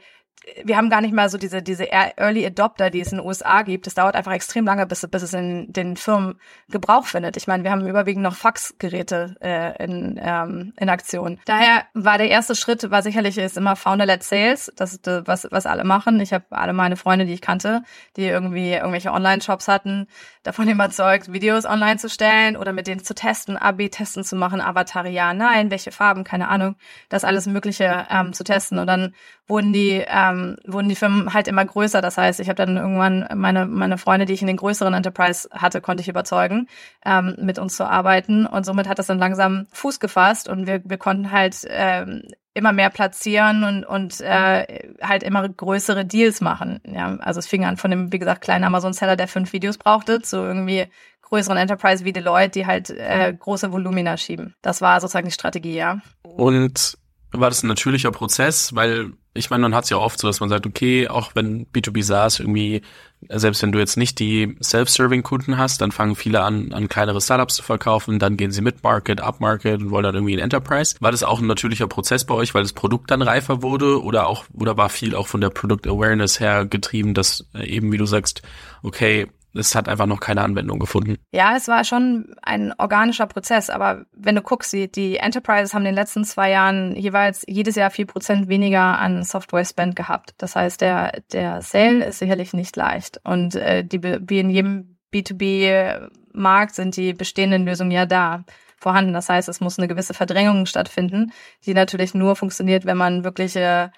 [0.63, 3.61] wir haben gar nicht mal so diese, diese Early Adopter, die es in den USA
[3.61, 3.85] gibt.
[3.85, 7.37] Es dauert einfach extrem lange, bis, bis es in den Firmen Gebrauch findet.
[7.37, 11.39] Ich meine, wir haben überwiegend noch Faxgeräte äh, in, ähm, in Aktion.
[11.45, 14.71] Daher war der erste Schritt, war sicherlich ist immer Founder-led Sales.
[14.75, 16.19] Das ist was, was alle machen.
[16.19, 17.83] Ich habe alle meine Freunde, die ich kannte,
[18.17, 20.07] die irgendwie irgendwelche Online-Shops hatten,
[20.43, 25.05] davon überzeugt, Videos online zu stellen oder mit denen zu testen, AB-Testen zu machen, Avatar
[25.07, 26.75] ja, nein, welche Farben, keine Ahnung,
[27.09, 28.79] das alles Mögliche ähm, zu testen.
[28.79, 29.13] Und dann
[29.47, 32.01] wurden die ähm, wurden die Firmen halt immer größer.
[32.01, 35.49] Das heißt, ich habe dann irgendwann meine meine Freunde, die ich in den größeren Enterprise
[35.51, 36.67] hatte, konnte ich überzeugen,
[37.05, 38.45] ähm, mit uns zu arbeiten.
[38.45, 42.73] Und somit hat das dann langsam Fuß gefasst und wir wir konnten halt ähm, immer
[42.73, 46.81] mehr platzieren und, und äh, halt immer größere Deals machen.
[46.85, 50.21] Ja, also es fing an von dem, wie gesagt, kleinen Amazon-Seller, der fünf Videos brauchte,
[50.21, 50.87] zu irgendwie
[51.21, 54.53] größeren Enterprise wie Deloitte, die halt äh, große Volumina schieben.
[54.61, 56.01] Das war sozusagen die Strategie, ja.
[56.23, 56.97] Und
[57.31, 60.41] war das ein natürlicher Prozess, weil ich meine, man hat es ja oft so, dass
[60.41, 62.81] man sagt, okay, auch wenn B2B SaaS irgendwie,
[63.29, 67.55] selbst wenn du jetzt nicht die Self-Serving-Kunden hast, dann fangen viele an, an kleinere Startups
[67.55, 70.95] zu verkaufen, dann gehen sie mit Market, Upmarket und wollen dann irgendwie in Enterprise.
[70.99, 74.27] War das auch ein natürlicher Prozess bei euch, weil das Produkt dann reifer wurde oder
[74.27, 78.05] auch, oder war viel auch von der Product Awareness her getrieben, dass eben, wie du
[78.05, 78.41] sagst,
[78.83, 81.17] okay, es hat einfach noch keine Anwendung gefunden.
[81.31, 85.81] Ja, es war schon ein organischer Prozess, aber wenn du guckst, die, die Enterprises haben
[85.81, 90.33] in den letzten zwei Jahren jeweils jedes Jahr vier Prozent weniger an Software-Spend gehabt.
[90.37, 93.19] Das heißt, der, der Sale ist sicherlich nicht leicht.
[93.23, 98.45] Und äh, die, wie in jedem B2B-Markt sind die bestehenden Lösungen ja da
[98.77, 99.13] vorhanden.
[99.13, 101.31] Das heißt, es muss eine gewisse Verdrängung stattfinden,
[101.65, 103.89] die natürlich nur funktioniert, wenn man wirklich äh,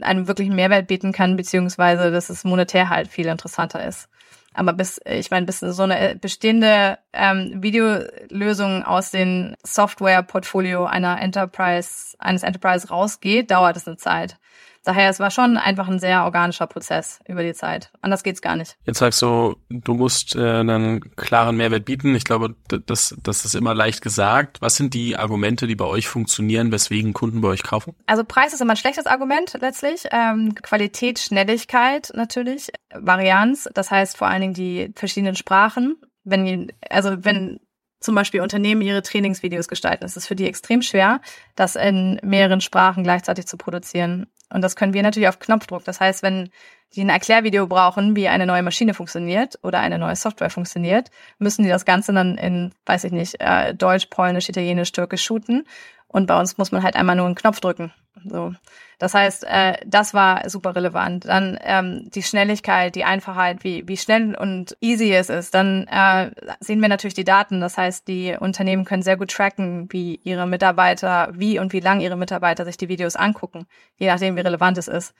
[0.00, 4.08] einen wirklichen Mehrwert bieten kann, beziehungsweise dass es monetär halt viel interessanter ist.
[4.54, 12.16] Aber bis, ich meine, bis so eine bestehende ähm, Videolösung aus dem Software-Portfolio einer Enterprise,
[12.18, 14.36] eines Enterprise rausgeht, dauert es eine Zeit.
[14.84, 17.92] Daher, es war schon einfach ein sehr organischer Prozess über die Zeit.
[18.00, 18.76] Anders geht's gar nicht.
[18.84, 22.14] Jetzt sagst du, du musst äh, einen klaren Mehrwert bieten.
[22.16, 24.60] Ich glaube, das, das ist immer leicht gesagt.
[24.60, 27.94] Was sind die Argumente, die bei euch funktionieren, weswegen Kunden bei euch kaufen?
[28.06, 30.06] Also Preis ist immer ein schlechtes Argument letztlich.
[30.10, 33.68] Ähm, Qualität, Schnelligkeit natürlich, Varianz.
[33.74, 35.96] Das heißt vor allen Dingen die verschiedenen Sprachen.
[36.24, 37.60] Wenn, also wenn
[38.02, 40.04] zum Beispiel Unternehmen ihre Trainingsvideos gestalten.
[40.04, 41.20] Es ist für die extrem schwer,
[41.54, 44.26] das in mehreren Sprachen gleichzeitig zu produzieren.
[44.52, 45.84] Und das können wir natürlich auf Knopfdruck.
[45.84, 46.50] Das heißt, wenn
[46.94, 51.62] die ein Erklärvideo brauchen, wie eine neue Maschine funktioniert oder eine neue Software funktioniert, müssen
[51.62, 55.64] die das Ganze dann in, weiß ich nicht, äh, Deutsch, Polnisch, Italienisch, Türkisch shooten.
[56.12, 57.92] Und bei uns muss man halt einmal nur einen Knopf drücken.
[58.24, 58.54] So.
[58.98, 61.24] Das heißt, äh, das war super relevant.
[61.24, 65.54] Dann ähm, die Schnelligkeit, die Einfachheit, wie, wie schnell und easy es ist.
[65.54, 67.60] Dann äh, sehen wir natürlich die Daten.
[67.60, 72.00] Das heißt, die Unternehmen können sehr gut tracken, wie ihre Mitarbeiter, wie und wie lang
[72.00, 75.14] ihre Mitarbeiter sich die Videos angucken, je nachdem, wie relevant es ist.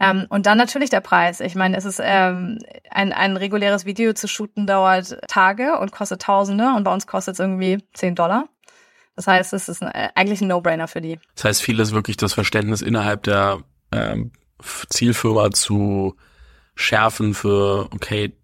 [0.00, 1.40] Ähm, und dann natürlich der Preis.
[1.40, 2.58] Ich meine, es ist ähm,
[2.90, 7.34] ein, ein reguläres Video zu shooten dauert Tage und kostet Tausende und bei uns kostet
[7.34, 8.48] es irgendwie 10 Dollar.
[9.16, 11.18] Das heißt, es ist äh, eigentlich ein No-Brainer für die.
[11.34, 13.60] Das heißt, viel ist wirklich das Verständnis innerhalb der
[13.92, 14.30] ähm,
[14.88, 16.16] Zielfirma zu
[16.74, 18.34] schärfen für, okay,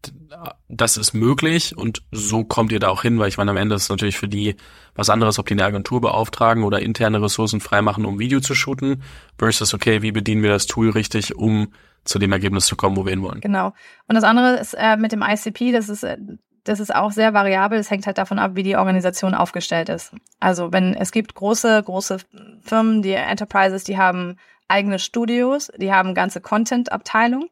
[0.68, 3.74] das ist möglich und so kommt ihr da auch hin, weil ich meine, am Ende
[3.74, 4.56] ist es natürlich für die
[4.94, 9.02] was anderes, ob die eine Agentur beauftragen oder interne Ressourcen freimachen, um Video zu shooten,
[9.38, 11.72] versus, okay, wie bedienen wir das Tool richtig, um
[12.04, 13.40] zu dem Ergebnis zu kommen, wo wir hinwollen.
[13.40, 13.74] Genau.
[14.08, 16.16] Und das andere ist äh, mit dem ICP, das ist äh,
[16.64, 17.78] das ist auch sehr variabel.
[17.78, 20.12] Es hängt halt davon ab, wie die Organisation aufgestellt ist.
[20.40, 22.18] Also wenn es gibt große, große
[22.62, 24.36] Firmen, die Enterprises, die haben
[24.68, 27.48] eigene Studios, die haben ganze Content-Abteilung.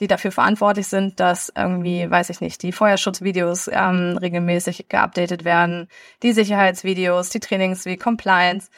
[0.00, 5.88] die dafür verantwortlich sind, dass irgendwie, weiß ich nicht, die Feuerschutzvideos ähm, regelmäßig geupdatet werden,
[6.22, 8.70] die Sicherheitsvideos, die Trainings wie Compliance.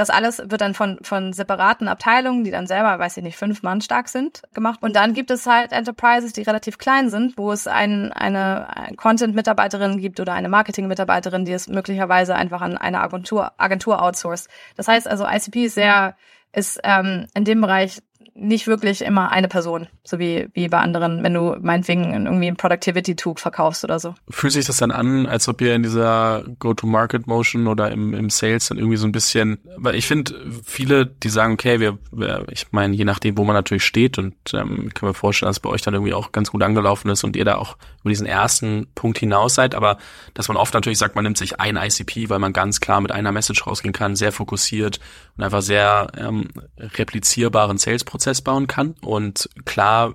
[0.00, 3.62] Das alles wird dann von, von separaten Abteilungen, die dann selber, weiß ich nicht, fünf
[3.62, 4.78] Mann stark sind, gemacht.
[4.82, 9.98] Und dann gibt es halt Enterprises, die relativ klein sind, wo es ein, eine Content-Mitarbeiterin
[9.98, 14.48] gibt oder eine Marketing-Mitarbeiterin, die es möglicherweise einfach an eine Agentur, Agentur outsourced.
[14.74, 16.16] Das heißt also, ICP ist sehr,
[16.54, 18.00] ist ähm, in dem Bereich
[18.40, 22.56] nicht wirklich immer eine Person, so wie, wie bei anderen, wenn du meinetwegen irgendwie ein
[22.56, 24.14] Productivity-Tool verkaufst oder so.
[24.30, 28.68] Fühlt sich das dann an, als ob ihr in dieser Go-to-Market-Motion oder im, im Sales
[28.68, 32.72] dann irgendwie so ein bisschen, weil ich finde, viele, die sagen, okay, wir, wir ich
[32.72, 35.82] meine, je nachdem, wo man natürlich steht und ähm, können wir vorstellen, dass bei euch
[35.82, 39.18] dann irgendwie auch ganz gut angelaufen ist und ihr da auch über diesen ersten Punkt
[39.18, 39.98] hinaus seid, aber
[40.32, 43.12] dass man oft natürlich sagt, man nimmt sich ein ICP, weil man ganz klar mit
[43.12, 44.98] einer Message rausgehen kann, sehr fokussiert
[45.36, 46.48] und einfach sehr ähm,
[46.78, 48.94] replizierbaren Sales-Prozess bauen kann.
[49.00, 50.14] Und klar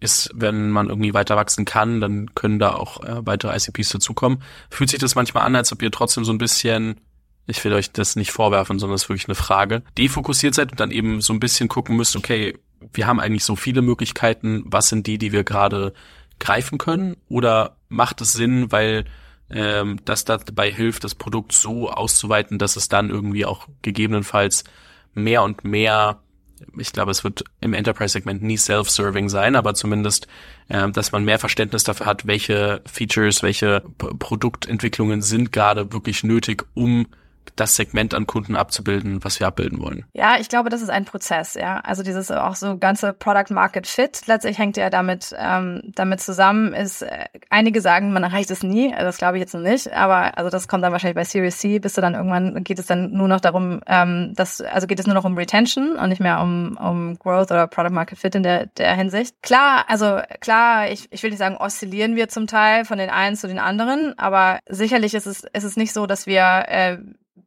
[0.00, 4.42] ist, wenn man irgendwie weiter wachsen kann, dann können da auch äh, weitere ICPs dazukommen.
[4.70, 7.00] Fühlt sich das manchmal an, als ob ihr trotzdem so ein bisschen
[7.46, 10.80] ich will euch das nicht vorwerfen, sondern es ist wirklich eine Frage, defokussiert seid und
[10.80, 12.58] dann eben so ein bisschen gucken müsst, okay,
[12.92, 15.92] wir haben eigentlich so viele Möglichkeiten, was sind die, die wir gerade
[16.38, 17.16] greifen können?
[17.28, 19.04] Oder macht es Sinn, weil
[19.48, 24.64] ähm, das dabei hilft, das Produkt so auszuweiten, dass es dann irgendwie auch gegebenenfalls
[25.14, 26.20] mehr und mehr,
[26.78, 30.26] ich glaube, es wird im Enterprise-Segment nie self-serving sein, aber zumindest,
[30.68, 36.24] äh, dass man mehr Verständnis dafür hat, welche Features, welche P Produktentwicklungen sind gerade wirklich
[36.24, 37.06] nötig, um
[37.56, 40.04] das Segment an Kunden abzubilden, was wir abbilden wollen.
[40.12, 41.80] Ja, ich glaube, das ist ein Prozess, ja.
[41.80, 46.72] Also dieses auch so ganze Product Market Fit, letztlich hängt ja damit, ähm, damit zusammen,
[46.72, 49.92] ist, äh, einige sagen, man erreicht es nie, also das glaube ich jetzt noch nicht,
[49.92, 52.86] aber also das kommt dann wahrscheinlich bei Series C, bis du dann irgendwann geht es
[52.86, 56.20] dann nur noch darum, ähm, dass, also geht es nur noch um Retention und nicht
[56.20, 59.34] mehr um, um Growth oder Product Market Fit in der, der Hinsicht.
[59.42, 63.36] Klar, also klar, ich, ich will nicht sagen, oszillieren wir zum Teil von den einen
[63.36, 66.98] zu den anderen, aber sicherlich ist es, ist es nicht so, dass wir äh,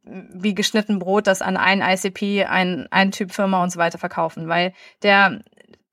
[0.03, 4.47] wie geschnitten Brot das an ein ICP, ein, ein Typ Firma und so weiter verkaufen,
[4.47, 4.73] weil
[5.03, 5.41] der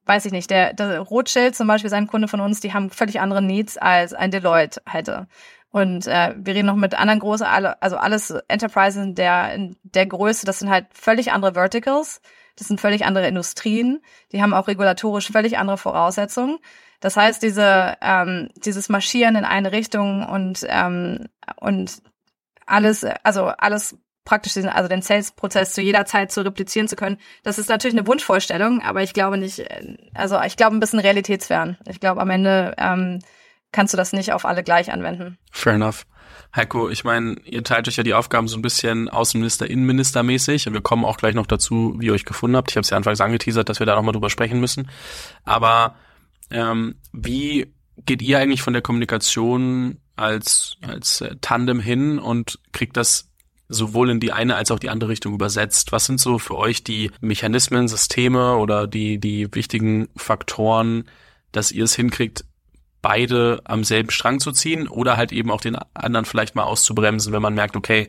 [0.07, 3.21] weiß ich nicht, der, der Rothschild zum Beispiel, sein Kunde von uns, die haben völlig
[3.21, 5.27] andere Needs als ein Deloitte hätte.
[5.71, 10.61] Und äh, wir reden noch mit anderen großen, also alles Enterprises der, der Größe, das
[10.61, 12.23] sind halt völlig andere Verticals,
[12.57, 14.01] das sind völlig andere Industrien,
[14.33, 16.59] die haben auch regulatorisch völlig andere Voraussetzungen.
[17.01, 22.01] Das heißt, diese, ähm, dieses Marschieren in eine Richtung und, ähm, und
[22.67, 27.19] alles, also alles praktisch diesen, also den Sales-Prozess zu jeder Zeit zu replizieren zu können.
[27.45, 29.65] Das ist natürlich eine Wunschvorstellung, aber ich glaube nicht,
[30.15, 31.79] also ich glaube ein bisschen realitätsfern.
[31.89, 33.21] Ich glaube, am Ende ähm,
[33.73, 35.39] kannst du das nicht auf alle gleich anwenden.
[35.51, 36.07] Fair enough.
[36.55, 40.67] Heiko, ich meine, ihr teilt euch ja die Aufgaben so ein bisschen Außenminister, Innenminister mäßig
[40.73, 42.71] wir kommen auch gleich noch dazu, wie ihr euch gefunden habt.
[42.71, 44.91] Ich habe es ja anfangs angeteasert, dass wir da nochmal drüber sprechen müssen.
[45.45, 45.97] Aber
[46.51, 47.73] ähm, wie
[48.05, 53.29] geht ihr eigentlich von der Kommunikation als, als äh, Tandem hin und kriegt das
[53.69, 55.93] sowohl in die eine als auch die andere Richtung übersetzt.
[55.93, 61.05] Was sind so für euch die Mechanismen, Systeme oder die, die wichtigen Faktoren,
[61.53, 62.45] dass ihr es hinkriegt,
[63.03, 67.33] beide am selben Strang zu ziehen oder halt eben auch den anderen vielleicht mal auszubremsen,
[67.33, 68.09] wenn man merkt, okay,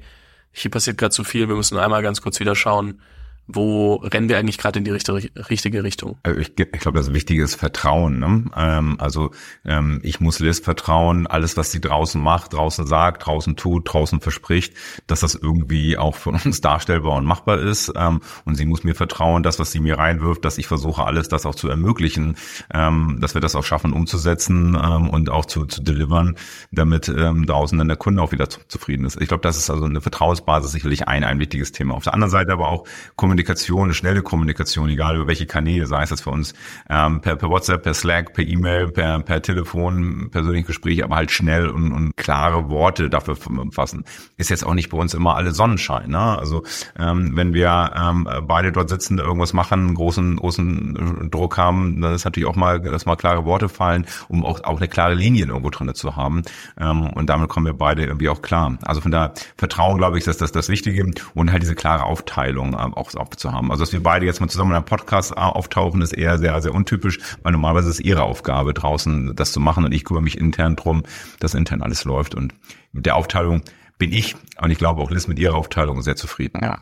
[0.51, 3.01] hier passiert gerade zu viel, wir müssen einmal ganz kurz wieder schauen,
[3.47, 6.17] wo rennen wir eigentlich gerade in die richtige, richtige Richtung?
[6.23, 8.19] Also ich, ich glaube, das Wichtige ist Vertrauen.
[8.19, 8.45] Ne?
[8.55, 9.31] Ähm, also
[9.65, 14.19] ähm, ich muss Liz vertrauen, alles, was sie draußen macht, draußen sagt, draußen tut, draußen
[14.19, 14.73] verspricht,
[15.07, 17.91] dass das irgendwie auch von uns darstellbar und machbar ist.
[17.95, 21.29] Ähm, und sie muss mir vertrauen, das, was sie mir reinwirft, dass ich versuche, alles
[21.29, 22.35] das auch zu ermöglichen,
[22.73, 26.35] ähm, dass wir das auch schaffen umzusetzen ähm, und auch zu, zu delivern,
[26.71, 29.21] damit ähm, draußen dann der Kunde auch wieder zufrieden ist.
[29.21, 31.93] Ich glaube, das ist also eine Vertrauensbasis sicherlich ein, ein wichtiges Thema.
[31.93, 36.03] Auf der anderen Seite aber auch Kommunikation, eine schnelle Kommunikation, egal über welche Kanäle, sei
[36.03, 36.53] es das für uns
[36.89, 41.31] ähm, per, per WhatsApp, per Slack, per E-Mail, per, per Telefon, persönlichen Gespräch, aber halt
[41.31, 43.37] schnell und, und klare Worte dafür
[43.71, 44.05] fassen.
[44.37, 46.09] Ist jetzt auch nicht bei uns immer alle Sonnenschein.
[46.09, 46.19] Ne?
[46.19, 46.63] Also
[46.97, 52.25] ähm, wenn wir ähm, beide dort sitzen, irgendwas machen, großen, großen Druck haben, dann ist
[52.25, 55.69] natürlich auch mal, dass mal klare Worte fallen, um auch, auch eine klare Linie irgendwo
[55.69, 56.43] drin zu haben.
[56.79, 58.77] Ähm, und damit kommen wir beide irgendwie auch klar.
[58.83, 62.73] Also von da Vertrauen, glaube ich, ist das das Wichtige und halt diese klare Aufteilung
[62.73, 63.71] ähm, auch, auch zu haben.
[63.71, 66.73] Also dass wir beide jetzt mal zusammen in einem Podcast auftauchen, ist eher sehr, sehr
[66.73, 70.75] untypisch, weil normalerweise ist ihre Aufgabe draußen, das zu machen und ich kümmere mich intern
[70.75, 71.03] drum,
[71.39, 72.35] dass intern alles läuft.
[72.35, 72.53] Und
[72.91, 73.63] mit der Aufteilung
[73.97, 76.59] bin ich, und ich glaube auch Liz mit ihrer Aufteilung sehr zufrieden.
[76.61, 76.79] Ja.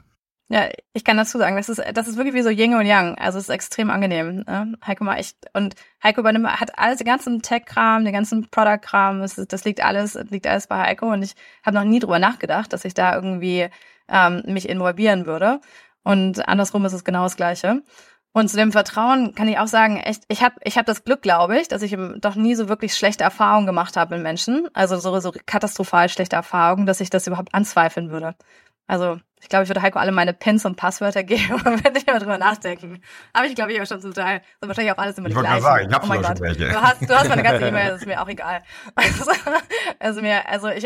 [0.47, 3.15] Ja, ich kann dazu sagen, das ist, das ist wirklich wie so Yin und Yang.
[3.15, 4.43] Also es ist extrem angenehm.
[4.45, 4.77] Ne?
[4.86, 9.36] Heiko mal echt und Heiko übernimmt, hat alles, den ganzen Tech-Kram, den ganzen Product-Kram, das,
[9.36, 11.34] das liegt alles, liegt alles bei Heiko und ich
[11.65, 13.69] habe noch nie drüber nachgedacht, dass ich da irgendwie
[14.08, 15.62] ähm, mich involvieren würde.
[16.05, 17.81] Und andersrum ist es genau das Gleiche.
[18.31, 21.21] Und zu dem Vertrauen kann ich auch sagen, echt, ich habe ich hab das Glück,
[21.21, 24.97] glaube ich, dass ich doch nie so wirklich schlechte Erfahrungen gemacht habe mit Menschen, also
[24.97, 28.35] so, so katastrophal schlechte Erfahrungen, dass ich das überhaupt anzweifeln würde.
[28.87, 32.07] Also ich glaube, ich würde Heiko alle meine Pins und Passwörter geben und würde nicht
[32.07, 33.01] mehr drüber nachdenken.
[33.33, 34.41] Aber ich glaube, ich habe schon zum Teil.
[34.61, 35.61] So wahrscheinlich auch alles immer die gleichen.
[35.61, 36.69] Sagen, ich habe oh schon welche.
[36.69, 38.63] Du hast, du hast meine ganze E-Mail, das ist mir auch egal.
[38.95, 39.31] Also,
[39.99, 40.83] also mir, also ich,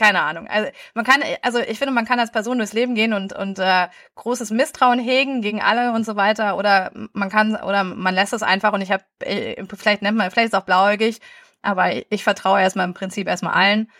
[0.00, 0.48] keine Ahnung.
[0.48, 3.58] Also man kann, also ich finde, man kann als Person durchs Leben gehen und und
[3.58, 6.56] äh, großes Misstrauen hegen gegen alle und so weiter.
[6.56, 10.30] Oder man kann oder man lässt es einfach und ich habe, äh, vielleicht nennt man,
[10.30, 11.20] vielleicht ist auch blauäugig,
[11.60, 13.90] aber ich, ich vertraue erstmal im Prinzip erstmal allen.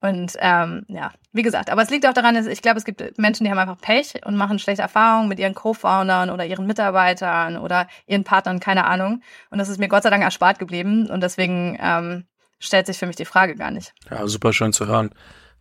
[0.00, 3.18] Und ähm, ja, wie gesagt, aber es liegt auch daran, dass ich glaube, es gibt
[3.18, 7.56] Menschen, die haben einfach Pech und machen schlechte Erfahrungen mit ihren Co-Foundern oder ihren Mitarbeitern
[7.56, 9.22] oder ihren Partnern, keine Ahnung.
[9.50, 12.28] Und das ist mir Gott sei Dank erspart geblieben und deswegen ähm,
[12.60, 13.92] stellt sich für mich die Frage gar nicht.
[14.08, 15.10] Ja, super schön zu hören.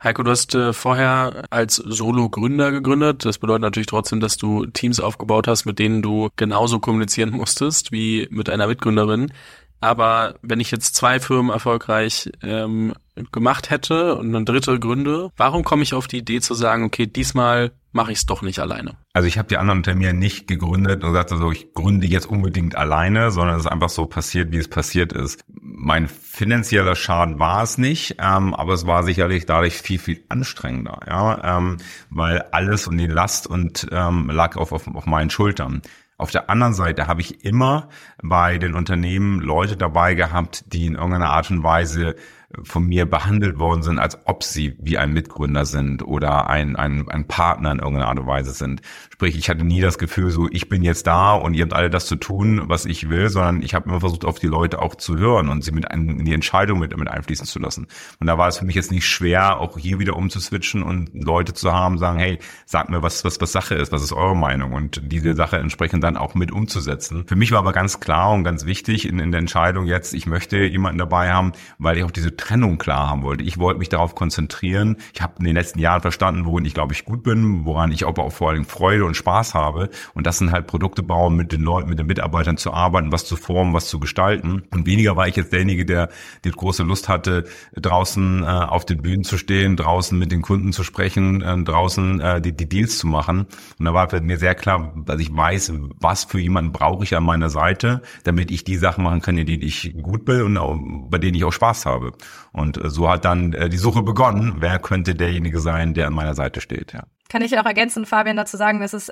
[0.04, 3.26] Heiko, du hast äh, vorher als Solo-Gründer gegründet.
[3.26, 7.92] Das bedeutet natürlich trotzdem, dass du Teams aufgebaut hast, mit denen du genauso kommunizieren musstest
[7.92, 9.32] wie mit einer Mitgründerin.
[9.80, 12.94] Aber wenn ich jetzt zwei Firmen erfolgreich ähm,
[13.32, 17.08] gemacht hätte und eine dritte gründe, warum komme ich auf die Idee zu sagen, okay,
[17.08, 18.98] diesmal mache ich es doch nicht alleine?
[19.18, 22.76] Also ich habe die anderen Unternehmen nicht gegründet und gesagt, also ich gründe jetzt unbedingt
[22.76, 25.44] alleine, sondern es ist einfach so passiert, wie es passiert ist.
[25.60, 31.00] Mein finanzieller Schaden war es nicht, ähm, aber es war sicherlich dadurch viel, viel anstrengender,
[31.08, 31.78] ja, ähm,
[32.12, 35.82] weil alles und die Last und ähm, lag auf, auf, auf meinen Schultern.
[36.20, 37.90] Auf der anderen Seite habe ich immer
[38.22, 42.16] bei den Unternehmen Leute dabei gehabt, die in irgendeiner Art und Weise
[42.64, 47.10] von mir behandelt worden sind, als ob sie wie ein Mitgründer sind oder ein, ein,
[47.10, 48.82] ein Partner in irgendeiner Art und Weise sind.
[49.12, 51.90] Sprich, ich hatte nie das Gefühl, so ich bin jetzt da und ihr habt alle
[51.90, 54.96] das zu tun, was ich will, sondern ich habe immer versucht, auf die Leute auch
[54.96, 57.88] zu hören und sie mit ein, in die Entscheidung mit, mit einfließen zu lassen.
[58.22, 61.54] Und da war es für mich jetzt nicht schwer, auch hier wieder umzuswitchen und Leute
[61.54, 64.72] zu haben, sagen, hey, sag mir, was, was, was Sache ist, was ist eure Meinung
[64.72, 67.26] und diese Sache entsprechend dann auch mit umzusetzen.
[67.28, 70.28] Für mich war aber ganz klar und ganz wichtig in, in der Entscheidung jetzt, ich
[70.28, 73.44] möchte jemanden dabei haben, weil ich auch diese Trennung klar haben wollte.
[73.44, 74.98] Ich wollte mich darauf konzentrieren.
[75.14, 78.06] Ich habe in den letzten Jahren verstanden, worin ich glaube ich gut bin, woran ich
[78.08, 79.90] aber auch vor allem Freude und Spaß habe.
[80.14, 83.26] Und das sind halt Produkte bauen, mit den Leuten, mit den Mitarbeitern zu arbeiten, was
[83.26, 84.64] zu formen, was zu gestalten.
[84.72, 86.10] Und weniger war ich jetzt derjenige, der
[86.46, 87.46] die große Lust hatte,
[87.76, 92.22] draußen äh, auf den Bühnen zu stehen, draußen mit den Kunden zu sprechen, äh, draußen
[92.22, 93.48] äh, die, die Deals zu machen.
[93.80, 97.24] Und da war mir sehr klar, dass ich weiß, was für jemanden brauche ich an
[97.24, 100.78] meiner Seite, damit ich die Sachen machen kann, in denen ich gut bin und auch,
[101.10, 102.14] bei denen ich auch Spaß habe.
[102.52, 106.14] Und äh, so hat dann äh, die Suche begonnen, wer könnte derjenige sein, der an
[106.14, 106.94] meiner Seite steht.
[106.94, 107.04] Ja.
[107.30, 109.12] Kann ich auch ergänzen, Fabian, dazu sagen, dass es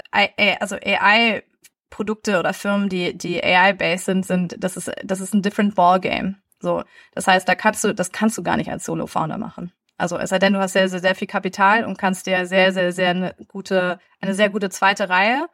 [0.59, 1.43] also AI
[1.89, 6.35] Produkte oder Firmen, die die AI-based sind, sind das ist das ist ein different ballgame.
[6.59, 9.71] So, das heißt, da kannst du das kannst du gar nicht als Solo-Founder machen.
[9.97, 12.73] Also es sei denn, du hast sehr, sehr, sehr viel Kapital und kannst dir sehr,
[12.73, 15.47] sehr, sehr eine gute, eine sehr gute zweite Reihe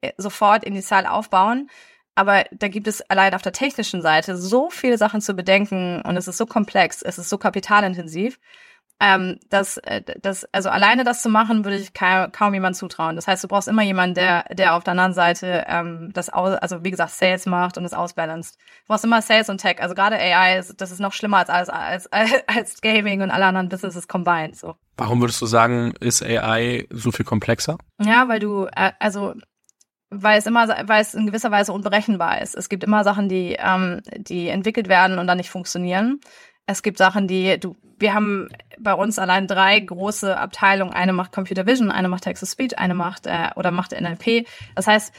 [0.00, 1.68] äh, sofort initial aufbauen.
[2.18, 6.16] Aber da gibt es allein auf der technischen Seite so viele Sachen zu bedenken und
[6.16, 8.40] es ist so komplex, es ist so kapitalintensiv,
[8.98, 13.14] ähm, dass, äh, dass, also alleine das zu machen, würde ich kaum, kaum jemand zutrauen.
[13.14, 16.56] Das heißt, du brauchst immer jemanden, der, der auf der anderen Seite ähm, das, aus,
[16.56, 18.56] also wie gesagt, Sales macht und es ausbalanced.
[18.56, 19.80] Du brauchst immer Sales und Tech.
[19.80, 23.68] Also gerade AI, das ist noch schlimmer als als, als, als Gaming und alle anderen
[23.68, 24.56] Businesses combined.
[24.56, 24.74] So.
[24.96, 27.78] Warum würdest du sagen, ist AI so viel komplexer?
[28.00, 29.34] Ja, weil du, äh, also
[30.10, 32.54] weil es immer, weil es in gewisser Weise unberechenbar ist.
[32.54, 36.20] Es gibt immer Sachen, die, ähm, die entwickelt werden und dann nicht funktionieren.
[36.66, 40.92] Es gibt Sachen, die du, wir haben bei uns allein drei große Abteilungen.
[40.92, 44.46] Eine macht Computer Vision, eine macht Text to Speech, eine macht äh, oder macht NLP.
[44.74, 45.12] Das heißt,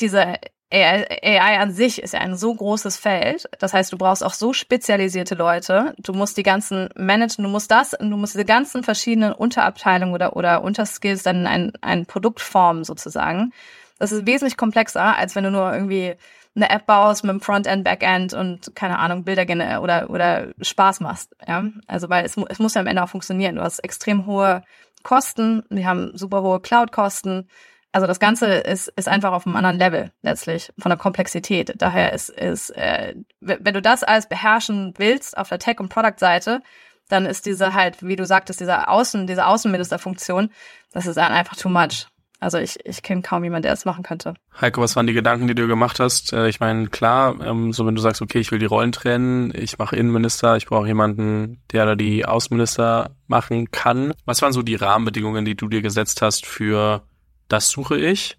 [0.00, 0.36] diese
[0.72, 3.48] AI, AI an sich ist ja ein so großes Feld.
[3.60, 5.94] Das heißt, du brauchst auch so spezialisierte Leute.
[5.98, 10.36] Du musst die ganzen managen, du musst das, du musst diese ganzen verschiedenen Unterabteilungen oder,
[10.36, 13.52] oder Unterskills dann in ein, ein Produkt formen sozusagen.
[13.98, 16.14] Das ist wesentlich komplexer, als wenn du nur irgendwie
[16.54, 21.34] eine App baust mit dem Frontend, Backend und keine Ahnung, Bilder oder, oder Spaß machst.
[21.46, 21.64] Ja?
[21.86, 23.56] Also weil es, es muss ja am Ende auch funktionieren.
[23.56, 24.62] Du hast extrem hohe
[25.02, 27.48] Kosten, wir haben super hohe Cloud-Kosten.
[27.92, 31.74] Also das Ganze ist, ist einfach auf einem anderen Level letztlich von der Komplexität.
[31.76, 36.62] Daher ist, ist äh, wenn du das alles beherrschen willst auf der Tech- und Product-Seite,
[37.08, 40.50] dann ist diese halt, wie du sagtest, diese Außen, diese Außenministerfunktion,
[40.92, 42.06] das ist dann einfach too much.
[42.38, 44.34] Also ich, ich kenne kaum jemanden, der es machen könnte.
[44.60, 46.32] Heiko, was waren die Gedanken, die du gemacht hast?
[46.32, 49.52] Äh, ich meine, klar, ähm, so wenn du sagst, okay, ich will die Rollen trennen,
[49.54, 54.12] ich mache Innenminister, ich brauche jemanden, der da die Außenminister machen kann.
[54.24, 57.02] Was waren so die Rahmenbedingungen, die du dir gesetzt hast für
[57.48, 58.36] das suche ich?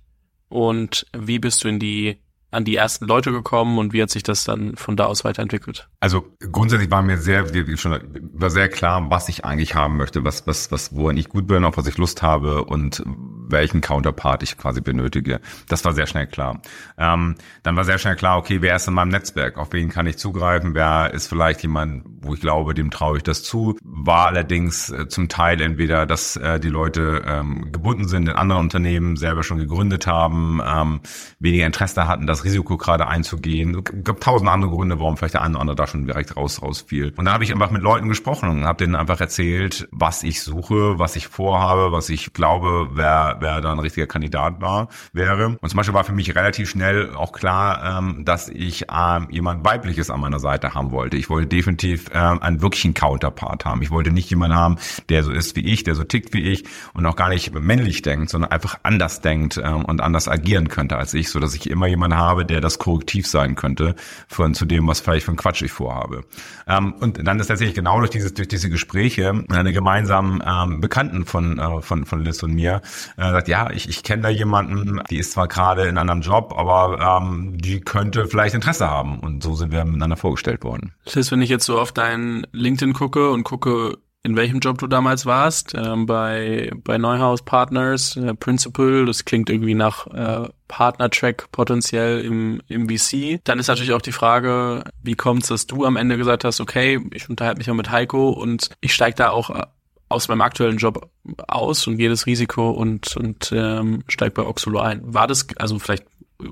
[0.50, 2.18] Und wie bist du in die
[2.58, 5.88] an die ersten Leute gekommen und wie hat sich das dann von da aus weiterentwickelt?
[6.00, 8.00] Also grundsätzlich war mir sehr, wie schon,
[8.34, 11.64] war sehr klar, was ich eigentlich haben möchte, was, was, was, woran ich gut bin,
[11.64, 15.40] auf was ich Lust habe und welchen Counterpart ich quasi benötige.
[15.70, 16.62] Das war sehr schnell klar.
[16.98, 19.58] Ähm, dann war sehr schnell klar, okay, wer ist in meinem Netzwerk?
[19.58, 20.74] Auf wen kann ich zugreifen?
[20.74, 23.78] Wer ist vielleicht jemand, wo ich glaube, dem traue ich das zu?
[23.84, 28.58] War allerdings äh, zum Teil entweder, dass äh, die Leute ähm, gebunden sind in andere
[28.58, 31.02] Unternehmen, selber schon gegründet haben, ähm,
[31.40, 33.84] weniger Interesse hatten, das Risiko gerade einzugehen.
[33.84, 36.62] Es gab tausend andere Gründe, warum vielleicht der eine oder andere da schon direkt raus
[36.62, 37.14] rausfiel.
[37.18, 40.42] Und dann habe ich einfach mit Leuten gesprochen und habe denen einfach erzählt, was ich
[40.42, 45.58] suche, was ich vorhabe, was ich glaube, wer, wer da ein richtiger Kandidat war, wäre.
[45.60, 49.66] Und zum Beispiel war für mich relativ schnell auch klar, ähm, dass ich ähm, jemand
[49.66, 51.18] Weibliches an meiner Seite haben wollte.
[51.18, 53.82] Ich wollte definitiv ähm, einen wirklichen Counterpart haben.
[53.82, 54.78] Ich wollte nicht jemanden haben,
[55.10, 58.02] der so ist wie ich, der so tickt wie ich und auch gar nicht männlich
[58.02, 61.70] denkt, sondern einfach anders denkt ähm, und anders agieren könnte als ich, so dass ich
[61.70, 63.96] immer jemanden habe, der das Korrektiv sein könnte
[64.28, 66.24] von zu dem, was vielleicht für Quatsch ich vorhabe.
[66.68, 71.26] Ähm, und dann ist tatsächlich genau durch dieses durch diese Gespräche eine gemeinsamen ähm, Bekannten
[71.26, 72.82] von äh, von von Liz und mir
[73.18, 76.54] äh, sagt, ja, ich ich kenne da jemanden, die ist zwar gerade in einem Job,
[76.58, 80.94] aber ähm, die könnte vielleicht Interesse haben und so sind wir miteinander vorgestellt worden.
[81.06, 84.88] Liz, wenn ich jetzt so auf dein LinkedIn gucke und gucke in welchem Job du
[84.88, 91.52] damals warst, ähm, bei, bei Neuhaus Partners, äh, Principal, das klingt irgendwie nach äh, Partner-Track
[91.52, 93.40] potenziell im, im VC.
[93.44, 96.60] Dann ist natürlich auch die Frage, wie kommt es, dass du am Ende gesagt hast,
[96.60, 99.64] okay, ich unterhalte mich ja mit Heiko und ich steige da auch äh,
[100.10, 101.10] aus meinem aktuellen Job
[101.48, 105.02] aus und gehe das Risiko und, und ähm, steige bei Oxolo ein.
[105.04, 106.06] War das, also vielleicht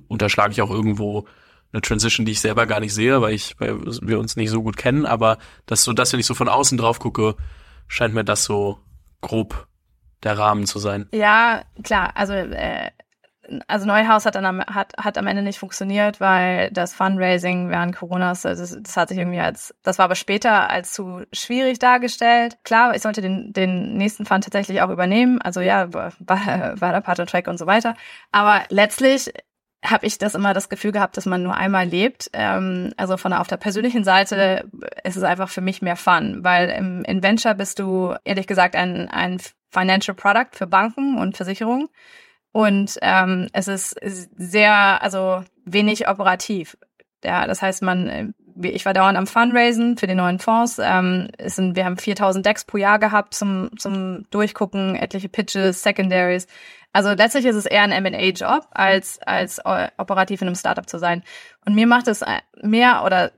[0.08, 1.26] unterschlage ich auch irgendwo
[1.72, 4.64] eine Transition, die ich selber gar nicht sehe, weil ich, weil wir uns nicht so
[4.64, 7.36] gut kennen, aber das so, dass wenn ich so von außen drauf gucke,
[7.88, 8.80] scheint mir das so
[9.22, 9.68] grob
[10.24, 11.08] der Rahmen zu sein.
[11.12, 12.12] Ja, klar.
[12.16, 12.92] Also äh,
[13.68, 17.96] also Neuhaus hat dann am, hat, hat am Ende nicht funktioniert, weil das Fundraising während
[17.96, 21.80] Coronas, also das, das hat sich irgendwie als, das war aber später als zu schwierig
[21.80, 22.58] dargestellt.
[22.64, 27.02] Klar, ich sollte den, den nächsten Fund tatsächlich auch übernehmen, also ja, war, war der
[27.02, 27.96] Partner Track und so weiter.
[28.32, 29.32] Aber letztlich
[29.86, 32.30] habe ich das immer das Gefühl gehabt, dass man nur einmal lebt.
[32.34, 34.70] Ähm, also von der, auf der persönlichen Seite
[35.04, 38.76] ist es einfach für mich mehr Fun, weil im in Venture bist du ehrlich gesagt
[38.76, 39.40] ein, ein
[39.72, 41.90] Financial Product für Banken und Versicherungen.
[42.52, 43.98] Und ähm, es ist
[44.38, 46.78] sehr, also wenig operativ.
[47.24, 50.80] Ja, das heißt, man, ich war dauernd am Fundraisen für die neuen Fonds.
[50.82, 55.84] Ähm, es sind, wir haben 4000 Decks pro Jahr gehabt zum, zum Durchgucken, etliche Pitches,
[55.84, 56.48] Secondaries.
[56.94, 59.60] Also letztlich ist es eher ein M&A-Job, als, als
[59.98, 61.24] operativ in einem Startup zu sein.
[61.66, 62.24] Und mir macht es
[62.62, 63.32] mehr oder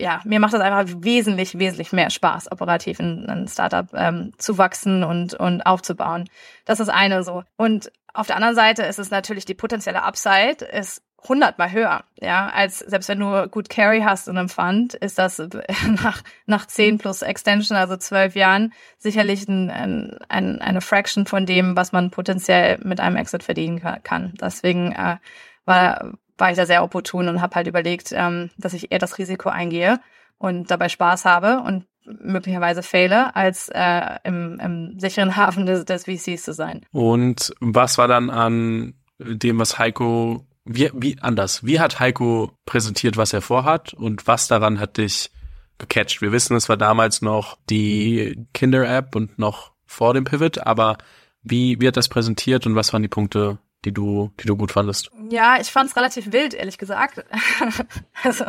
[0.00, 4.56] ja, mir macht es einfach wesentlich, wesentlich mehr Spaß, operativ in ein Startup ähm, zu
[4.56, 6.28] wachsen und, und aufzubauen.
[6.64, 7.42] Das ist eine so.
[7.56, 12.48] Und auf der anderen Seite ist es natürlich die potenzielle Upside ist hundertmal höher, ja,
[12.48, 15.38] als selbst wenn du gut Carry hast einem Fund, ist das
[16.02, 21.46] nach, nach zehn plus Extension, also zwölf Jahren, sicherlich ein, ein, ein, eine Fraction von
[21.46, 24.34] dem, was man potenziell mit einem Exit verdienen kann.
[24.40, 25.16] Deswegen äh,
[25.64, 29.18] war, war ich da sehr opportun und habe halt überlegt, ähm, dass ich eher das
[29.18, 30.00] Risiko eingehe
[30.38, 36.04] und dabei Spaß habe und möglicherweise fehle, als äh, im, im sicheren Hafen des, des
[36.04, 36.86] VCs zu sein.
[36.92, 41.64] Und was war dann an dem, was Heiko wie, wie anders?
[41.64, 45.30] Wie hat Heiko präsentiert, was er vorhat und was daran hat dich
[45.78, 46.20] gecatcht?
[46.20, 50.98] Wir wissen, es war damals noch die Kinder-App und noch vor dem Pivot, aber
[51.42, 54.72] wie, wie hat das präsentiert und was waren die Punkte, die du, die du gut
[54.72, 55.10] fandest?
[55.30, 57.24] Ja, ich fand es relativ wild, ehrlich gesagt.
[58.22, 58.44] also,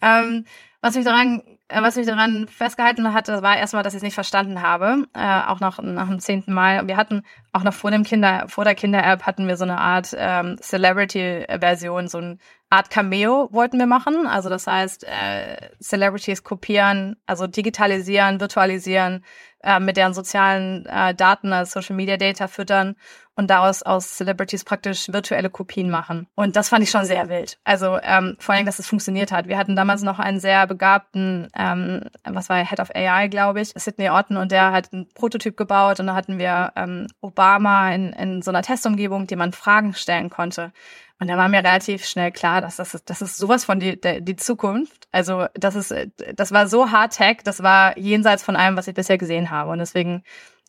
[0.00, 0.46] ähm,
[0.80, 1.42] was mich daran
[1.72, 5.60] was mich daran festgehalten hat, war erstmal, dass ich es nicht verstanden habe, äh, auch
[5.60, 6.86] noch nach dem zehnten Mal.
[6.88, 10.14] Wir hatten auch noch vor dem Kinder, vor der Kinder-App hatten wir so eine Art
[10.16, 12.38] ähm, Celebrity-Version, so eine
[12.70, 14.26] Art Cameo wollten wir machen.
[14.26, 19.24] Also das heißt, äh, Celebrities kopieren, also digitalisieren, virtualisieren,
[19.62, 22.96] äh, mit deren sozialen äh, Daten als Social Media Data füttern
[23.40, 26.26] und daraus aus Celebrities praktisch virtuelle Kopien machen.
[26.34, 27.58] Und das fand ich schon sehr wild.
[27.64, 29.48] Also ähm, vor allem, dass es funktioniert hat.
[29.48, 33.72] Wir hatten damals noch einen sehr begabten, ähm, was war Head of AI, glaube ich,
[33.74, 38.12] Sidney Orton, und der hat einen Prototyp gebaut und da hatten wir ähm, Obama in,
[38.12, 40.70] in so einer Testumgebung, die man Fragen stellen konnte.
[41.18, 44.36] Und da war mir relativ schnell klar, dass das, das ist sowas von die, die
[44.36, 45.08] Zukunft.
[45.12, 45.94] Also das ist,
[46.34, 49.70] das war so Hard-Tech, das war jenseits von allem, was ich bisher gesehen habe.
[49.70, 50.24] Und deswegen,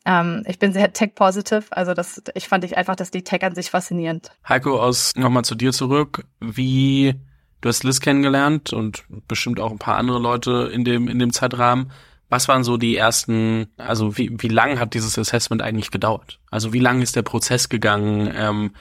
[0.06, 1.66] ähm, ich bin sehr tech-positive.
[1.72, 4.32] Also das, ich fand ich einfach, dass die Tech an sich faszinierend.
[4.48, 6.26] Heiko, aus nochmal zu dir zurück.
[6.40, 7.16] Wie
[7.62, 11.34] du hast Liz kennengelernt und bestimmt auch ein paar andere Leute in dem in dem
[11.34, 11.92] Zeitrahmen.
[12.30, 16.40] Was waren so die ersten, also wie, wie lang hat dieses Assessment eigentlich gedauert?
[16.50, 18.72] Also wie lang ist der Prozess gegangen ähm,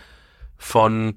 [0.57, 1.17] von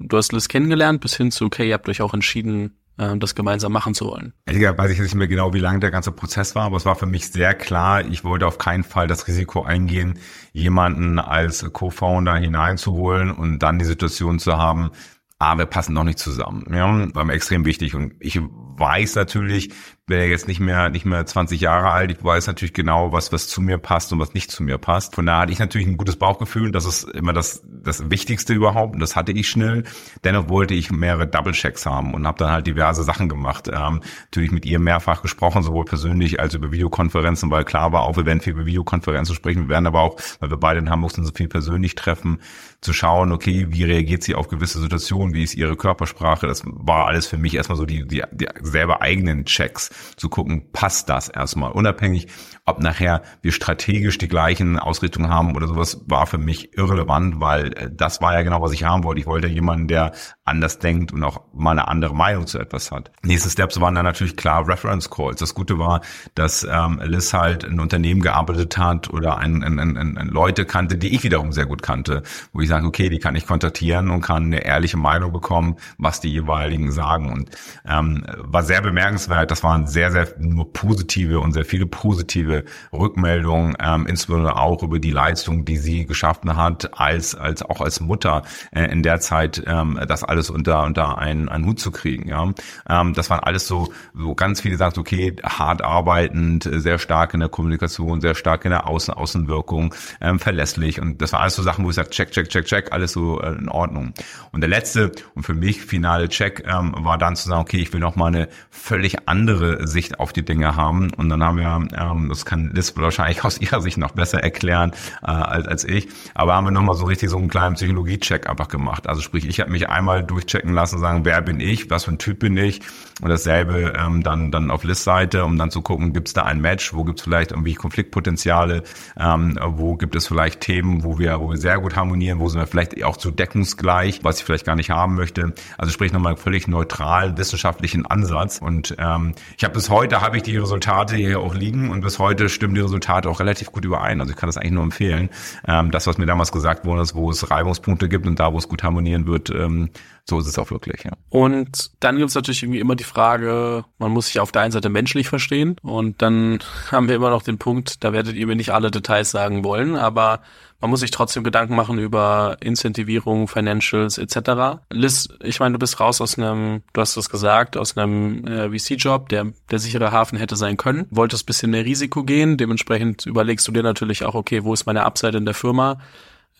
[0.00, 3.72] du hast Liz kennengelernt, bis hin zu, okay, ihr habt euch auch entschieden, das gemeinsam
[3.72, 4.34] machen zu wollen.
[4.46, 6.96] Ich weiß ich nicht mehr genau, wie lang der ganze Prozess war, aber es war
[6.96, 10.18] für mich sehr klar, ich wollte auf keinen Fall das Risiko eingehen,
[10.52, 14.90] jemanden als Co-Founder hineinzuholen und dann die Situation zu haben,
[15.38, 16.64] ah, wir passen noch nicht zusammen.
[16.72, 17.94] Ja, war mir extrem wichtig.
[17.94, 19.70] Und ich weiß natürlich,
[20.08, 22.10] bin ja jetzt nicht mehr, nicht mehr 20 Jahre alt.
[22.10, 25.14] Ich weiß natürlich genau, was, was zu mir passt und was nicht zu mir passt.
[25.14, 26.72] Von daher hatte ich natürlich ein gutes Bauchgefühl.
[26.72, 28.94] Das ist immer das, das Wichtigste überhaupt.
[28.94, 29.84] Und das hatte ich schnell.
[30.24, 33.68] Dennoch wollte ich mehrere Double-Checks haben und habe dann halt diverse Sachen gemacht.
[33.68, 38.16] Ähm, natürlich mit ihr mehrfach gesprochen, sowohl persönlich als über Videokonferenzen, weil klar war auch,
[38.16, 39.64] wir werden viel über Videokonferenzen sprechen.
[39.64, 42.40] Wir werden aber auch, weil wir beide in Hamburg sind, so viel persönlich treffen,
[42.80, 46.46] zu schauen, okay, wie reagiert sie auf gewisse Situationen, wie ist ihre Körpersprache.
[46.46, 50.70] Das war alles für mich erstmal so die, die, die selber eigenen Checks zu gucken,
[50.72, 51.72] passt das erstmal.
[51.72, 52.28] Unabhängig,
[52.66, 57.72] ob nachher wir strategisch die gleichen Ausrichtungen haben oder sowas, war für mich irrelevant, weil
[57.72, 59.20] äh, das war ja genau, was ich haben wollte.
[59.20, 60.12] Ich wollte jemanden, der
[60.48, 63.10] anders denkt und auch mal eine andere Meinung zu etwas hat.
[63.22, 65.40] Nächste Steps waren dann natürlich klar Reference Calls.
[65.40, 66.00] Das Gute war,
[66.34, 70.96] dass ähm, Liz halt ein Unternehmen gearbeitet hat oder ein, ein, ein, ein Leute kannte,
[70.96, 72.22] die ich wiederum sehr gut kannte,
[72.52, 76.20] wo ich sage, okay, die kann ich kontaktieren und kann eine ehrliche Meinung bekommen, was
[76.20, 77.32] die jeweiligen sagen.
[77.32, 77.50] Und
[77.86, 79.50] ähm, war sehr bemerkenswert.
[79.50, 84.98] Das waren sehr, sehr nur positive und sehr viele positive Rückmeldungen, ähm, insbesondere auch über
[84.98, 89.62] die Leistung, die sie geschaffen hat, als als auch als Mutter äh, in der Zeit
[89.66, 92.28] ähm, das alles alles unter, unter einen, einen Hut zu kriegen.
[92.28, 92.52] Ja,
[92.88, 97.40] ähm, Das waren alles so, so ganz viele sagen, okay, hart arbeitend, sehr stark in
[97.40, 101.00] der Kommunikation, sehr stark in der Außen Außenwirkung, ähm, verlässlich.
[101.00, 103.40] Und das war alles so Sachen, wo ich sage, check, check, check, check, alles so
[103.40, 104.14] äh, in Ordnung.
[104.52, 107.92] Und der letzte und für mich finale Check ähm, war dann zu sagen, okay, ich
[107.92, 111.10] will noch mal eine völlig andere Sicht auf die Dinge haben.
[111.16, 114.92] Und dann haben wir, ähm, das kann Liz wahrscheinlich aus ihrer Sicht noch besser erklären
[115.22, 118.48] äh, als, als ich, aber haben wir noch mal so richtig so einen kleinen Psychologie-Check
[118.48, 119.08] einfach gemacht.
[119.08, 122.18] Also sprich, ich habe mich einmal durchchecken lassen, sagen, wer bin ich, was für ein
[122.18, 122.80] Typ bin ich
[123.20, 126.60] und dasselbe ähm, dann dann auf List-Seite, um dann zu gucken, gibt es da ein
[126.60, 128.82] Match, wo gibt es vielleicht irgendwie Konfliktpotenziale,
[129.18, 132.60] ähm, wo gibt es vielleicht Themen, wo wir wo wir sehr gut harmonieren, wo sind
[132.60, 135.52] wir vielleicht auch zu deckungsgleich, was ich vielleicht gar nicht haben möchte.
[135.76, 140.42] Also sprich nochmal völlig neutral wissenschaftlichen Ansatz und ähm, ich habe bis heute habe ich
[140.42, 144.20] die Resultate hier auch liegen und bis heute stimmen die Resultate auch relativ gut überein.
[144.20, 145.30] Also ich kann das eigentlich nur empfehlen.
[145.66, 148.58] Ähm, das, was mir damals gesagt wurde, ist, wo es Reibungspunkte gibt und da, wo
[148.58, 149.90] es gut harmonieren wird, ähm,
[150.28, 151.12] so ist es auch wirklich, ja.
[151.30, 154.72] Und dann gibt es natürlich irgendwie immer die Frage, man muss sich auf der einen
[154.72, 156.58] Seite menschlich verstehen und dann
[156.92, 159.96] haben wir immer noch den Punkt, da werdet ihr mir nicht alle Details sagen wollen,
[159.96, 160.40] aber
[160.80, 164.80] man muss sich trotzdem Gedanken machen über Incentivierung, Financials etc.
[164.90, 168.78] Liz, ich meine, du bist raus aus einem, du hast es gesagt, aus einem äh,
[168.78, 171.06] VC-Job, der der sichere Hafen hätte sein können.
[171.10, 175.04] Wolltest bisschen mehr Risiko gehen, dementsprechend überlegst du dir natürlich auch, okay, wo ist meine
[175.04, 175.98] Upside in der Firma?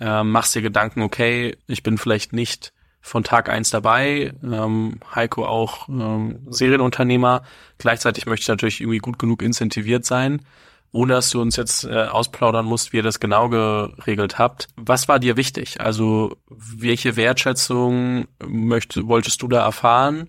[0.00, 4.32] Äh, machst dir Gedanken, okay, ich bin vielleicht nicht von Tag eins dabei.
[4.42, 7.42] Ähm, Heiko auch ähm, Serienunternehmer.
[7.78, 10.42] Gleichzeitig möchte ich natürlich irgendwie gut genug incentiviert sein,
[10.92, 14.68] ohne dass du uns jetzt äh, ausplaudern musst, wie ihr das genau geregelt habt.
[14.76, 15.80] Was war dir wichtig?
[15.80, 20.28] Also welche Wertschätzung möcht, wolltest du da erfahren?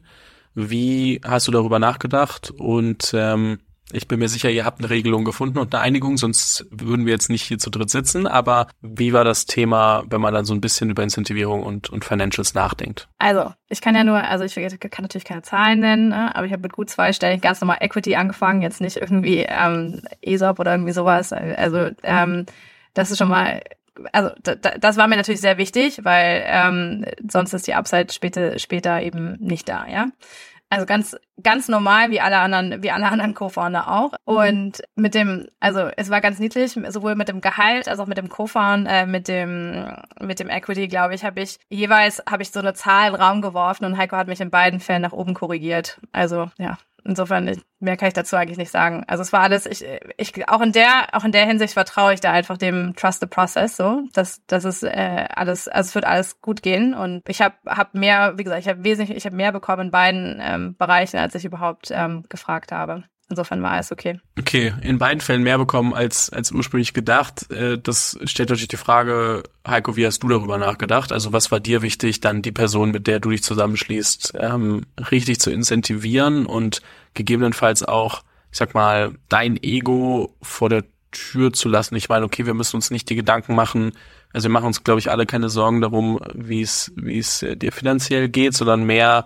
[0.55, 2.51] Wie hast du darüber nachgedacht?
[2.51, 3.59] Und ähm,
[3.91, 7.13] ich bin mir sicher, ihr habt eine Regelung gefunden und eine Einigung, sonst würden wir
[7.13, 8.27] jetzt nicht hier zu dritt sitzen.
[8.27, 12.05] Aber wie war das Thema, wenn man dann so ein bisschen über Incentivierung und, und
[12.05, 13.09] Financials nachdenkt?
[13.17, 16.51] Also, ich kann ja nur, also ich kann natürlich keine Zahlen nennen, ne, aber ich
[16.51, 20.93] habe mit gut zweistellig ganz normal Equity angefangen, jetzt nicht irgendwie ähm, ESOP oder irgendwie
[20.93, 21.33] sowas.
[21.33, 22.45] Also, ähm,
[22.93, 23.61] das ist schon mal
[24.13, 29.01] also das war mir natürlich sehr wichtig, weil ähm, sonst ist die Upside später, später
[29.01, 30.07] eben nicht da, ja.
[30.71, 34.13] Also ganz, ganz normal wie alle anderen, wie alle anderen Co-Founder auch.
[34.25, 38.19] Und mit dem, also es war ganz niedlich, sowohl mit dem Gehalt als auch mit
[38.19, 39.91] dem Co-Found, äh, mit dem,
[40.21, 43.21] mit dem Equity, glaube ich, habe ich jeweils habe ich so eine Zahl in den
[43.21, 45.99] Raum geworfen und Heiko hat mich in beiden Fällen nach oben korrigiert.
[46.11, 46.77] Also ja,
[47.09, 49.03] Insofern, mehr kann ich dazu eigentlich nicht sagen.
[49.07, 49.83] Also es war alles, ich,
[50.17, 53.25] ich auch in der, auch in der Hinsicht vertraue ich da einfach dem Trust the
[53.25, 56.93] Process, so, dass, dass es äh, alles, also es wird alles gut gehen.
[56.93, 59.91] Und ich habe hab mehr, wie gesagt, ich habe wesentlich, ich habe mehr bekommen in
[59.91, 63.05] beiden ähm, Bereichen, als ich überhaupt ähm, gefragt habe.
[63.29, 64.19] Insofern war es okay.
[64.39, 67.51] Okay, in beiden Fällen mehr bekommen als, als ursprünglich gedacht.
[67.51, 71.11] Äh, das stellt natürlich die Frage, Heiko, wie hast du darüber nachgedacht?
[71.11, 75.39] Also was war dir wichtig, dann die Person, mit der du dich zusammenschließt, ähm, richtig
[75.39, 76.81] zu incentivieren und
[77.13, 81.95] gegebenenfalls auch, ich sag mal, dein Ego vor der Tür zu lassen.
[81.95, 83.91] Ich meine, okay, wir müssen uns nicht die Gedanken machen,
[84.33, 87.71] also wir machen uns, glaube ich, alle keine Sorgen darum, wie es, wie es dir
[87.71, 89.25] finanziell geht, sondern mehr,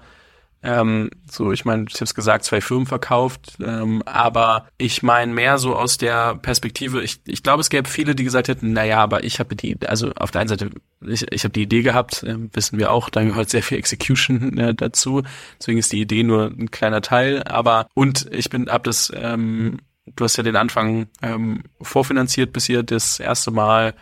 [0.66, 5.34] Ähm, so, ich meine, ich habe es gesagt, zwei Firmen verkauft, ähm, aber ich meine
[5.34, 9.00] mehr so aus der Perspektive, ich, ich glaube, es gäbe viele, die gesagt hätten, naja,
[9.00, 10.70] aber ich habe die, also auf der einen Seite,
[11.06, 14.58] ich, ich habe die Idee gehabt, äh, wissen wir auch, da gehört sehr viel Execution
[14.58, 15.22] äh, dazu,
[15.60, 19.80] deswegen ist die Idee nur ein kleiner Teil, aber und ich bin, hab das, ähm,
[20.16, 23.96] du hast ja den Anfang ähm, vorfinanziert, bis ihr das erste Mal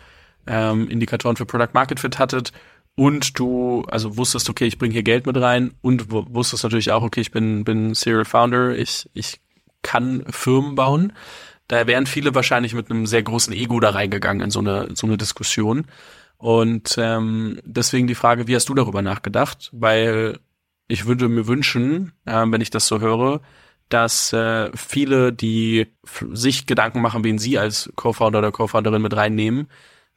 [0.46, 2.52] ähm, Indikatoren für Product Market Fit hattet
[2.94, 7.02] und du also wusstest, okay, ich bringe hier Geld mit rein und wusstest natürlich auch,
[7.02, 9.40] okay, ich bin bin Serial Founder, ich ich
[9.82, 11.12] kann Firmen bauen.
[11.68, 15.06] Da wären viele wahrscheinlich mit einem sehr großen Ego da reingegangen in so eine so
[15.06, 15.86] eine Diskussion.
[16.36, 19.70] Und ähm, deswegen die Frage, wie hast du darüber nachgedacht?
[19.72, 20.38] Weil
[20.88, 23.40] ich würde mir wünschen, äh, wenn ich das so höre,
[23.88, 25.86] dass äh, viele, die
[26.32, 29.68] sich Gedanken machen, wen sie als Co-Founder oder Co-Founderin mit reinnehmen,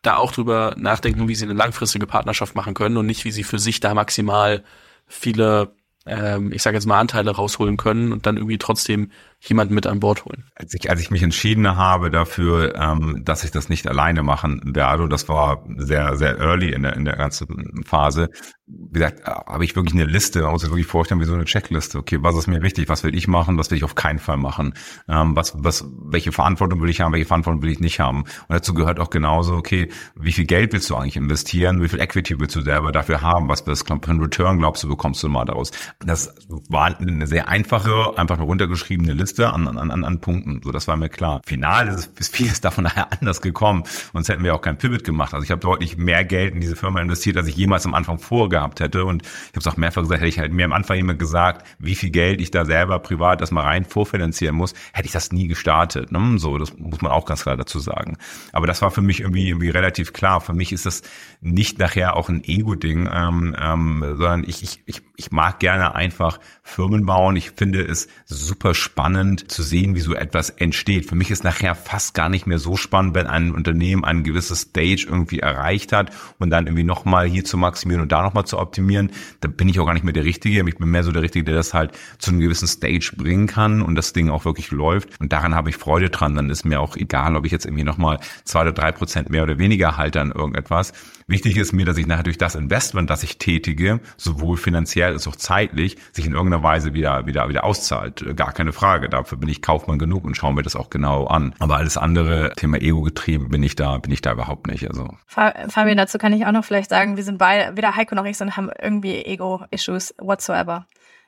[0.05, 3.43] da auch drüber nachdenken, wie sie eine langfristige Partnerschaft machen können und nicht, wie sie
[3.43, 4.63] für sich da maximal
[5.07, 5.75] viele,
[6.05, 9.11] ähm, ich sage jetzt mal, Anteile rausholen können und dann irgendwie trotzdem
[9.47, 10.45] jemanden mit an Bord holen.
[10.55, 14.61] Als ich, als ich mich entschieden habe dafür, ähm, dass ich das nicht alleine machen
[14.65, 18.29] werde, das war sehr, sehr early in der, in der ganzen Phase,
[18.67, 21.45] wie gesagt, habe ich wirklich eine Liste, man muss sich wirklich vorstellen, wie so eine
[21.45, 21.99] Checkliste.
[21.99, 24.37] Okay, was ist mir wichtig, was will ich machen, was will ich auf keinen Fall
[24.37, 24.73] machen,
[25.07, 28.21] ähm, was, was, welche Verantwortung will ich haben, welche Verantwortung will ich nicht haben.
[28.21, 31.99] Und dazu gehört auch genauso, okay, wie viel Geld willst du eigentlich investieren, wie viel
[31.99, 35.71] Equity willst du selber dafür haben, was das Return glaubst du, bekommst du mal daraus.
[36.03, 36.33] Das
[36.69, 40.61] war eine sehr einfache, einfach nur runtergeschriebene Liste Liste an, an, an, an Punkten.
[40.63, 41.41] So, das war mir klar.
[41.45, 43.83] Final ist, ist vieles davon nachher anders gekommen.
[44.13, 45.33] Sonst hätten wir auch kein Pivot gemacht.
[45.33, 48.17] Also ich habe deutlich mehr Geld in diese Firma investiert, als ich jemals am Anfang
[48.17, 49.03] vorgehabt hätte.
[49.03, 51.67] Und ich habe es auch mehrfach gesagt, hätte ich halt mir am Anfang immer gesagt,
[51.79, 55.47] wie viel Geld ich da selber privat das rein vorfinanzieren muss, hätte ich das nie
[55.47, 56.11] gestartet.
[56.11, 56.37] Ne?
[56.39, 58.17] So, das muss man auch ganz klar dazu sagen.
[58.51, 60.39] Aber das war für mich irgendwie, irgendwie relativ klar.
[60.39, 61.01] Für mich ist das
[61.41, 66.39] nicht nachher auch ein Ego-Ding, ähm, ähm, sondern ich, ich, ich, ich mag gerne einfach
[66.63, 67.35] Firmen bauen.
[67.35, 69.14] Ich finde es super spannend
[69.47, 71.07] zu sehen, wie so etwas entsteht.
[71.07, 74.61] Für mich ist nachher fast gar nicht mehr so spannend, wenn ein Unternehmen ein gewisses
[74.61, 78.59] Stage irgendwie erreicht hat und dann irgendwie nochmal hier zu maximieren und da nochmal zu
[78.59, 79.11] optimieren.
[79.41, 80.67] Da bin ich auch gar nicht mehr der Richtige.
[80.67, 83.81] Ich bin mehr so der Richtige, der das halt zu einem gewissen Stage bringen kann
[83.81, 85.19] und das Ding auch wirklich läuft.
[85.19, 86.35] Und daran habe ich Freude dran.
[86.35, 89.43] Dann ist mir auch egal, ob ich jetzt irgendwie nochmal zwei oder drei Prozent mehr
[89.43, 90.93] oder weniger halte an irgendetwas.
[91.27, 95.27] Wichtig ist mir, dass ich nachher durch das Investment, das ich tätige, sowohl finanziell als
[95.27, 98.23] auch zeitlich, sich in irgendeiner Weise wieder, wieder, wieder auszahlt.
[98.35, 99.09] Gar keine Frage.
[99.09, 101.55] Dafür bin ich Kaufmann genug und schaue mir das auch genau an.
[101.57, 104.87] Aber alles andere, Thema Ego getrieben, bin ich da, bin ich da überhaupt nicht.
[104.87, 105.17] Also.
[105.25, 108.37] Fabian, dazu kann ich auch noch vielleicht sagen, wir sind beide, weder Heiko noch ich
[108.37, 110.85] sind, haben irgendwie Ego-Issues whatsoever.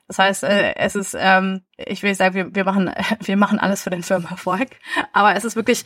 [0.08, 2.90] Das heißt, äh, es ist, ähm, ich will sagen, wir, wir machen,
[3.20, 4.68] wir machen alles für den Firmenerfolg.
[5.12, 5.84] Aber es ist wirklich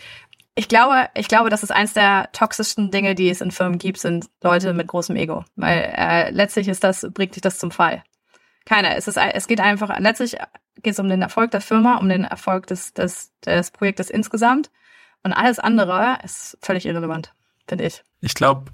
[0.55, 3.99] ich glaube, ich glaube, das ist eins der toxischsten Dinge, die es in Firmen gibt,
[3.99, 5.45] sind Leute mit großem Ego.
[5.57, 8.03] Weil äh, letztlich ist das, bringt dich das zum Fall.
[8.67, 8.97] Keiner.
[8.97, 10.37] Es ist, es geht einfach, letztlich
[10.83, 14.71] geht es um den Erfolg der Firma, um den Erfolg des, des, des Projektes insgesamt.
[15.25, 17.33] Und alles andere ist völlig irrelevant,
[17.67, 18.03] finde ich.
[18.21, 18.71] Ich glaube,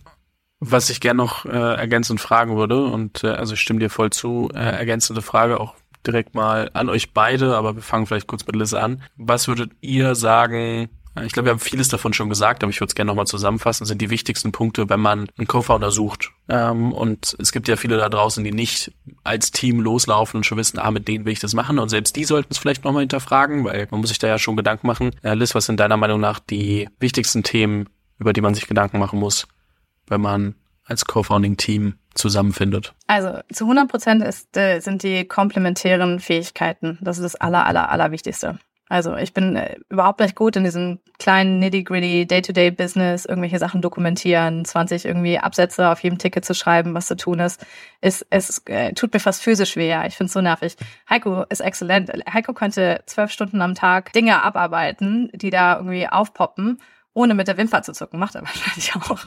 [0.61, 4.11] was ich gerne noch äh, ergänzend fragen würde, und äh, also ich stimme dir voll
[4.11, 5.75] zu, äh, ergänzende Frage auch
[6.07, 9.03] direkt mal an euch beide, aber wir fangen vielleicht kurz mit Liz an.
[9.17, 10.89] Was würdet ihr sagen,
[11.25, 13.87] ich glaube, wir haben vieles davon schon gesagt, aber ich würde es gerne nochmal zusammenfassen,
[13.87, 16.31] sind die wichtigsten Punkte, wenn man einen Co-Founder sucht.
[16.49, 18.93] Ähm, und es gibt ja viele da draußen, die nicht
[19.25, 21.79] als Team loslaufen und schon wissen, ah, mit denen will ich das machen.
[21.79, 24.57] Und selbst die sollten es vielleicht nochmal hinterfragen, weil man muss sich da ja schon
[24.57, 25.13] Gedanken machen.
[25.23, 27.89] Äh, Liz, was sind deiner Meinung nach die wichtigsten Themen,
[28.19, 29.47] über die man sich Gedanken machen muss,
[30.07, 30.55] wenn man
[30.85, 32.95] als Co-Founding-Team zusammenfindet?
[33.07, 34.25] Also zu 100 Prozent
[34.57, 36.99] äh, sind die komplementären Fähigkeiten.
[37.01, 38.59] Das ist das aller, aller, aller Wichtigste.
[38.89, 44.65] Also ich bin äh, überhaupt nicht gut in diesem kleinen nitty-gritty Day-to-Day-Business, irgendwelche Sachen dokumentieren,
[44.65, 47.65] 20 irgendwie Absätze auf jedem Ticket zu schreiben, was zu tun ist.
[48.01, 49.95] Es, es äh, tut mir fast physisch weh.
[50.07, 50.77] Ich finde es so nervig.
[51.09, 52.11] Heiko ist exzellent.
[52.33, 56.79] Heiko könnte zwölf Stunden am Tag Dinge abarbeiten, die da irgendwie aufpoppen
[57.15, 58.21] ohne mit der Wimper zu zucken.
[58.21, 59.19] Macht er wahrscheinlich auch.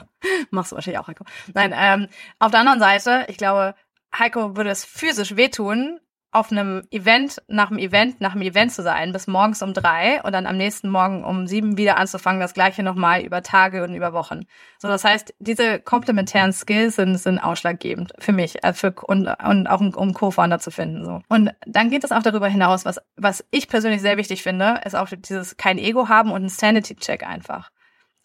[0.50, 1.26] Machst du wahrscheinlich auch, Heiko.
[1.54, 2.08] Nein, ähm,
[2.40, 3.76] auf der anderen Seite, ich glaube,
[4.18, 6.00] Heiko würde es physisch wehtun,
[6.34, 10.22] auf einem Event, nach dem Event, nach dem Event zu sein, bis morgens um drei
[10.24, 13.94] und dann am nächsten Morgen um sieben wieder anzufangen, das gleiche nochmal über Tage und
[13.94, 14.46] über Wochen.
[14.80, 19.68] So, das heißt, diese komplementären Skills sind, sind ausschlaggebend für mich äh, für, und, und
[19.68, 21.04] auch um Co-Founder zu finden.
[21.04, 21.22] So.
[21.28, 24.96] Und dann geht es auch darüber hinaus, was, was ich persönlich sehr wichtig finde, ist
[24.96, 27.72] auch dieses kein Ego haben und ein Sanity-Check einfach.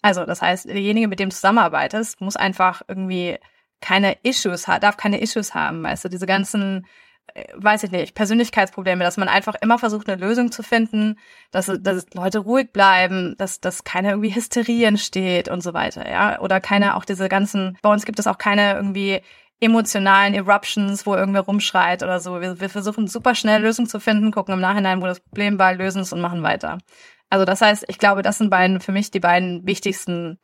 [0.01, 3.39] Also, das heißt, derjenige, mit dem du zusammenarbeitest, muss einfach irgendwie
[3.81, 5.83] keine Issues haben, darf keine Issues haben.
[5.83, 6.87] Weißt du, diese ganzen
[7.55, 11.19] weiß ich nicht, Persönlichkeitsprobleme, dass man einfach immer versucht, eine Lösung zu finden,
[11.51, 16.41] dass, dass Leute ruhig bleiben, dass, dass keine irgendwie Hysterie entsteht und so weiter, ja.
[16.41, 19.21] Oder keine auch diese ganzen, bei uns gibt es auch keine irgendwie
[19.61, 22.41] emotionalen Eruptions, wo irgendwer rumschreit oder so.
[22.41, 25.75] Wir, wir versuchen super schnell Lösungen zu finden, gucken im Nachhinein, wo das Problem war,
[25.75, 26.79] lösen es und machen weiter.
[27.31, 30.39] Also das heißt, ich glaube, das sind beiden für mich die beiden wichtigsten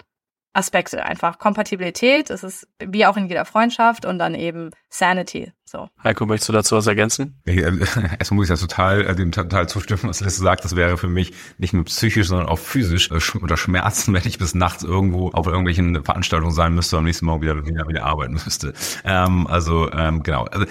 [0.54, 1.38] Aspekte einfach.
[1.38, 5.52] Kompatibilität, es ist wie auch in jeder Freundschaft und dann eben Sanity.
[5.72, 5.88] So.
[6.04, 7.40] Heiko, möchtest du dazu was ergänzen?
[7.46, 7.64] Ich, äh,
[8.18, 10.66] erstmal muss ich das total, äh, dem total zustimmen, was Liste sagt.
[10.66, 14.36] Das wäre für mich nicht nur psychisch, sondern auch physisch äh, oder Schmerzen, wenn ich
[14.36, 18.04] bis nachts irgendwo auf irgendwelchen Veranstaltungen sein müsste und am nächsten Morgen wieder, wieder, wieder
[18.04, 18.74] arbeiten müsste.
[19.04, 20.66] Ähm, also ähm, genau, also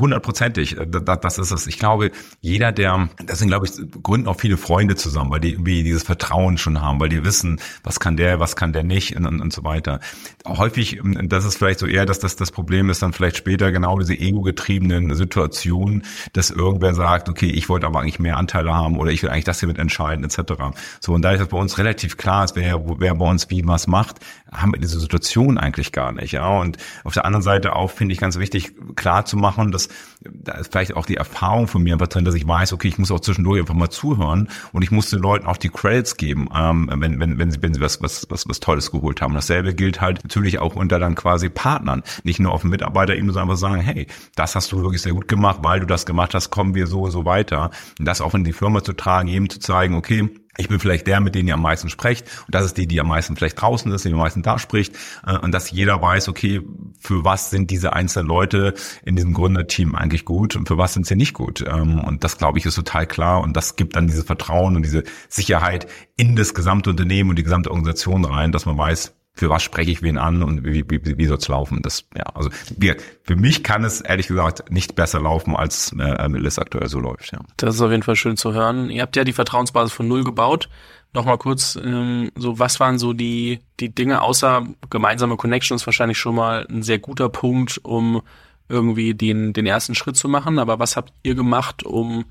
[0.00, 0.76] hundertprozentig.
[0.76, 1.66] Äh, das, das ist es.
[1.66, 2.10] Ich glaube,
[2.42, 6.58] jeder, der, deswegen glaube ich, gründen auch viele Freunde zusammen, weil die irgendwie dieses Vertrauen
[6.58, 9.54] schon haben, weil die wissen, was kann der, was kann der nicht und, und, und
[9.54, 10.00] so weiter.
[10.46, 13.70] Häufig, ähm, das ist vielleicht so eher, dass das das Problem ist, dann vielleicht später
[13.70, 18.98] genau diese ego-getriebenen Situationen, dass irgendwer sagt, okay, ich wollte aber eigentlich mehr Anteile haben
[18.98, 20.54] oder ich will eigentlich das hier mit entscheiden, etc.
[20.98, 23.64] So, und da ist es bei uns relativ klar ist, wer, wer bei uns wie
[23.64, 24.16] was macht,
[24.52, 26.32] haben wir diese Situation eigentlich gar nicht.
[26.32, 26.48] Ja.
[26.58, 29.90] Und auf der anderen Seite auch finde ich ganz wichtig, klar zu machen, dass
[30.32, 32.98] da ist vielleicht auch die Erfahrung von mir einfach drin, dass ich weiß, okay, ich
[32.98, 36.48] muss auch zwischendurch einfach mal zuhören und ich muss den Leuten auch die Credits geben,
[36.54, 39.34] ähm, wenn, wenn, wenn sie, wenn sie was, was, was, was Tolles geholt haben.
[39.34, 42.02] Dasselbe gilt halt natürlich auch unter dann quasi Partnern.
[42.24, 45.60] Nicht nur auf Mitarbeiterebene, sondern einfach sagen, hey, das hast du wirklich sehr gut gemacht,
[45.62, 47.70] weil du das gemacht hast, kommen wir so so weiter.
[47.98, 50.28] Und das auch in die Firma zu tragen, jedem zu zeigen, okay,
[50.58, 52.26] ich bin vielleicht der, mit dem ihr am meisten sprecht.
[52.46, 54.94] Und das ist die, die am meisten vielleicht draußen ist, die am meisten da spricht.
[55.26, 56.62] Äh, und dass jeder weiß, okay,
[56.98, 58.74] für was sind diese einzelnen Leute
[59.04, 61.64] in diesem Gründerteam eigentlich gut und für was sind sie nicht gut.
[61.66, 63.42] Ähm, und das, glaube ich, ist total klar.
[63.42, 67.44] Und das gibt dann dieses Vertrauen und diese Sicherheit in das gesamte Unternehmen und die
[67.44, 71.18] gesamte Organisation rein, dass man weiß, für was spreche ich wen an und wie, wie,
[71.18, 71.82] wie soll es laufen.
[71.82, 76.38] Das, ja, also wir, für mich kann es ehrlich gesagt nicht besser laufen, als äh,
[76.38, 77.32] es aktuell so läuft.
[77.32, 77.40] Ja.
[77.58, 78.88] Das ist auf jeden Fall schön zu hören.
[78.88, 80.70] Ihr habt ja die Vertrauensbasis von null gebaut.
[81.12, 86.34] Nochmal kurz, ähm, so was waren so die, die Dinge, außer gemeinsame Connections wahrscheinlich schon
[86.34, 88.22] mal ein sehr guter Punkt, um
[88.70, 90.58] irgendwie den, den ersten Schritt zu machen.
[90.58, 92.24] Aber was habt ihr gemacht, um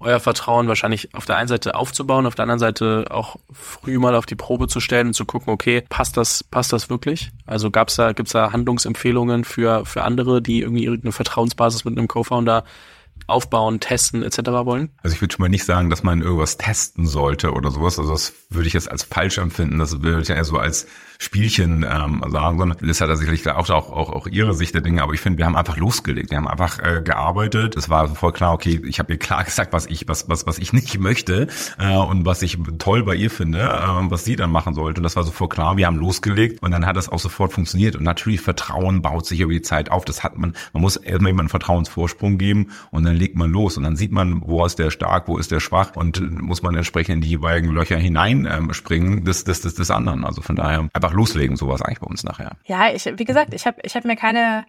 [0.00, 4.14] euer Vertrauen wahrscheinlich auf der einen Seite aufzubauen, auf der anderen Seite auch früh mal
[4.14, 7.30] auf die Probe zu stellen und zu gucken, okay, passt das, passt das wirklich?
[7.46, 12.08] Also gab's da, gibt's da Handlungsempfehlungen für, für andere, die irgendwie irgendeine Vertrauensbasis mit einem
[12.08, 12.64] Co-Founder
[13.26, 14.38] aufbauen, testen etc.
[14.64, 14.90] wollen?
[15.02, 17.98] Also ich würde schon mal nicht sagen, dass man irgendwas testen sollte oder sowas.
[17.98, 19.78] Also das würde ich jetzt als falsch empfinden.
[19.78, 20.86] Das würde ich ja eher so als
[21.20, 24.82] Spielchen ähm, sagen, sondern Liz hat da sicherlich auch, auch, auch, auch ihre Sicht der
[24.82, 27.76] Dinge, aber ich finde, wir haben einfach losgelegt, wir haben einfach äh, gearbeitet.
[27.76, 30.58] Es war voll klar, okay, ich habe ihr klar gesagt, was ich, was, was, was
[30.58, 31.48] ich nicht möchte
[31.78, 35.02] äh, und was ich toll bei ihr finde, äh, was sie dann machen sollte.
[35.02, 37.96] Das war sofort klar, wir haben losgelegt und dann hat das auch sofort funktioniert.
[37.96, 40.04] Und natürlich, Vertrauen baut sich über die Zeit auf.
[40.04, 43.82] Das hat man, man muss erstmal jemanden Vertrauensvorsprung geben und dann legt man los und
[43.82, 47.16] dann sieht man, wo ist der stark, wo ist der schwach und muss man entsprechend
[47.16, 50.24] in die jeweiligen Löcher hineinspringen ähm, des, des, des, des anderen.
[50.24, 52.52] Also von daher einfach einfach loslegen, sowas eigentlich bei uns nachher.
[52.64, 54.66] Ja, ich, wie gesagt, ich habe ich hab mir keine,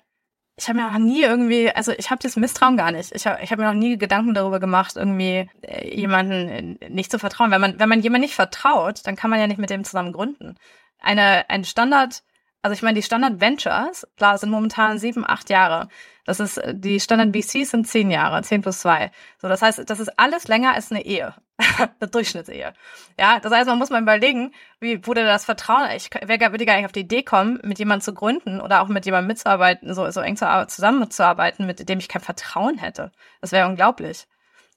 [0.58, 3.14] ich habe mir auch nie irgendwie, also ich habe das Misstrauen gar nicht.
[3.14, 7.12] Ich habe ich hab mir noch nie Gedanken darüber gemacht, irgendwie äh, jemanden äh, nicht
[7.12, 7.52] zu vertrauen.
[7.52, 10.14] Wenn man, wenn man jemand nicht vertraut, dann kann man ja nicht mit dem zusammen
[10.14, 10.56] gründen.
[11.02, 12.24] Eine, ein Standard,
[12.62, 15.88] also ich meine, die Standard Ventures, klar, sind momentan sieben, acht Jahre.
[16.30, 19.10] Das ist, äh, die Standard VCs sind zehn Jahre, zehn plus zwei.
[19.42, 21.34] So, das heißt, das ist alles länger als eine Ehe.
[21.78, 22.74] eine Durchschnittsehe.
[23.20, 26.76] Ja, das heißt, man muss mal überlegen, wie wurde das Vertrauen, ich wer würde gar
[26.76, 30.12] nicht auf die Idee kommen, mit jemandem zu gründen oder auch mit jemandem mitzuarbeiten, so,
[30.12, 33.12] so eng zu, zusammenzuarbeiten, mit dem ich kein Vertrauen hätte.
[33.42, 34.28] Das wäre unglaublich.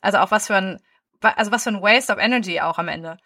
[0.01, 0.81] Also auch was für ein,
[1.21, 3.19] also was für ein Waste of Energy auch am Ende.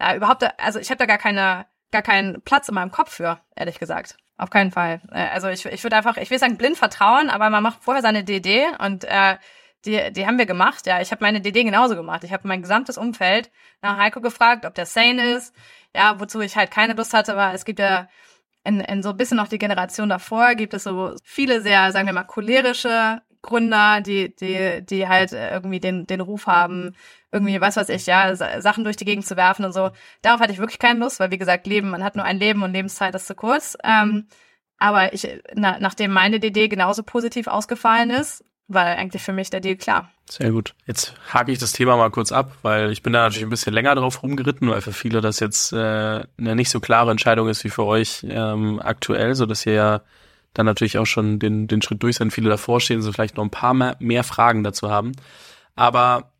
[0.00, 3.38] Ja, überhaupt, also ich habe da gar keine, gar keinen Platz in meinem Kopf für,
[3.54, 4.16] ehrlich gesagt.
[4.38, 5.00] Auf keinen Fall.
[5.12, 8.02] Äh, also ich, ich würde einfach, ich will sagen, blind vertrauen, aber man macht vorher
[8.02, 9.36] seine DD und äh,
[9.84, 10.86] die, die haben wir gemacht.
[10.86, 12.24] Ja, ich habe meine DD genauso gemacht.
[12.24, 13.50] Ich habe mein gesamtes Umfeld
[13.82, 15.54] nach Heiko gefragt, ob der sane ist.
[15.94, 18.08] Ja, wozu ich halt keine Lust hatte, war, es gibt ja
[18.64, 22.06] in, in so ein bisschen noch die Generation davor, gibt es so viele sehr, sagen
[22.06, 26.94] wir mal, cholerische Gründer, die, die, die halt irgendwie den, den Ruf haben,
[27.32, 29.90] irgendwie, was weiß ich, ja, Sachen durch die Gegend zu werfen und so.
[30.22, 32.62] Darauf hatte ich wirklich keine Lust, weil wie gesagt, Leben, man hat nur ein Leben
[32.62, 33.76] und Lebenszeit ist zu kurz.
[33.84, 34.26] Ähm,
[34.78, 39.60] aber ich, na, nachdem meine DD genauso positiv ausgefallen ist, war eigentlich für mich der
[39.60, 40.10] Deal klar.
[40.28, 40.74] Sehr gut.
[40.86, 43.72] Jetzt hake ich das Thema mal kurz ab, weil ich bin da natürlich ein bisschen
[43.72, 47.64] länger drauf rumgeritten, weil für viele das jetzt äh, eine nicht so klare Entscheidung ist
[47.64, 50.00] wie für euch ähm, aktuell, so dass ihr ja
[50.58, 52.32] dann natürlich auch schon den, den Schritt durch sind.
[52.32, 55.12] Viele davor stehen, so vielleicht noch ein paar mehr, mehr Fragen dazu haben.
[55.76, 56.32] Aber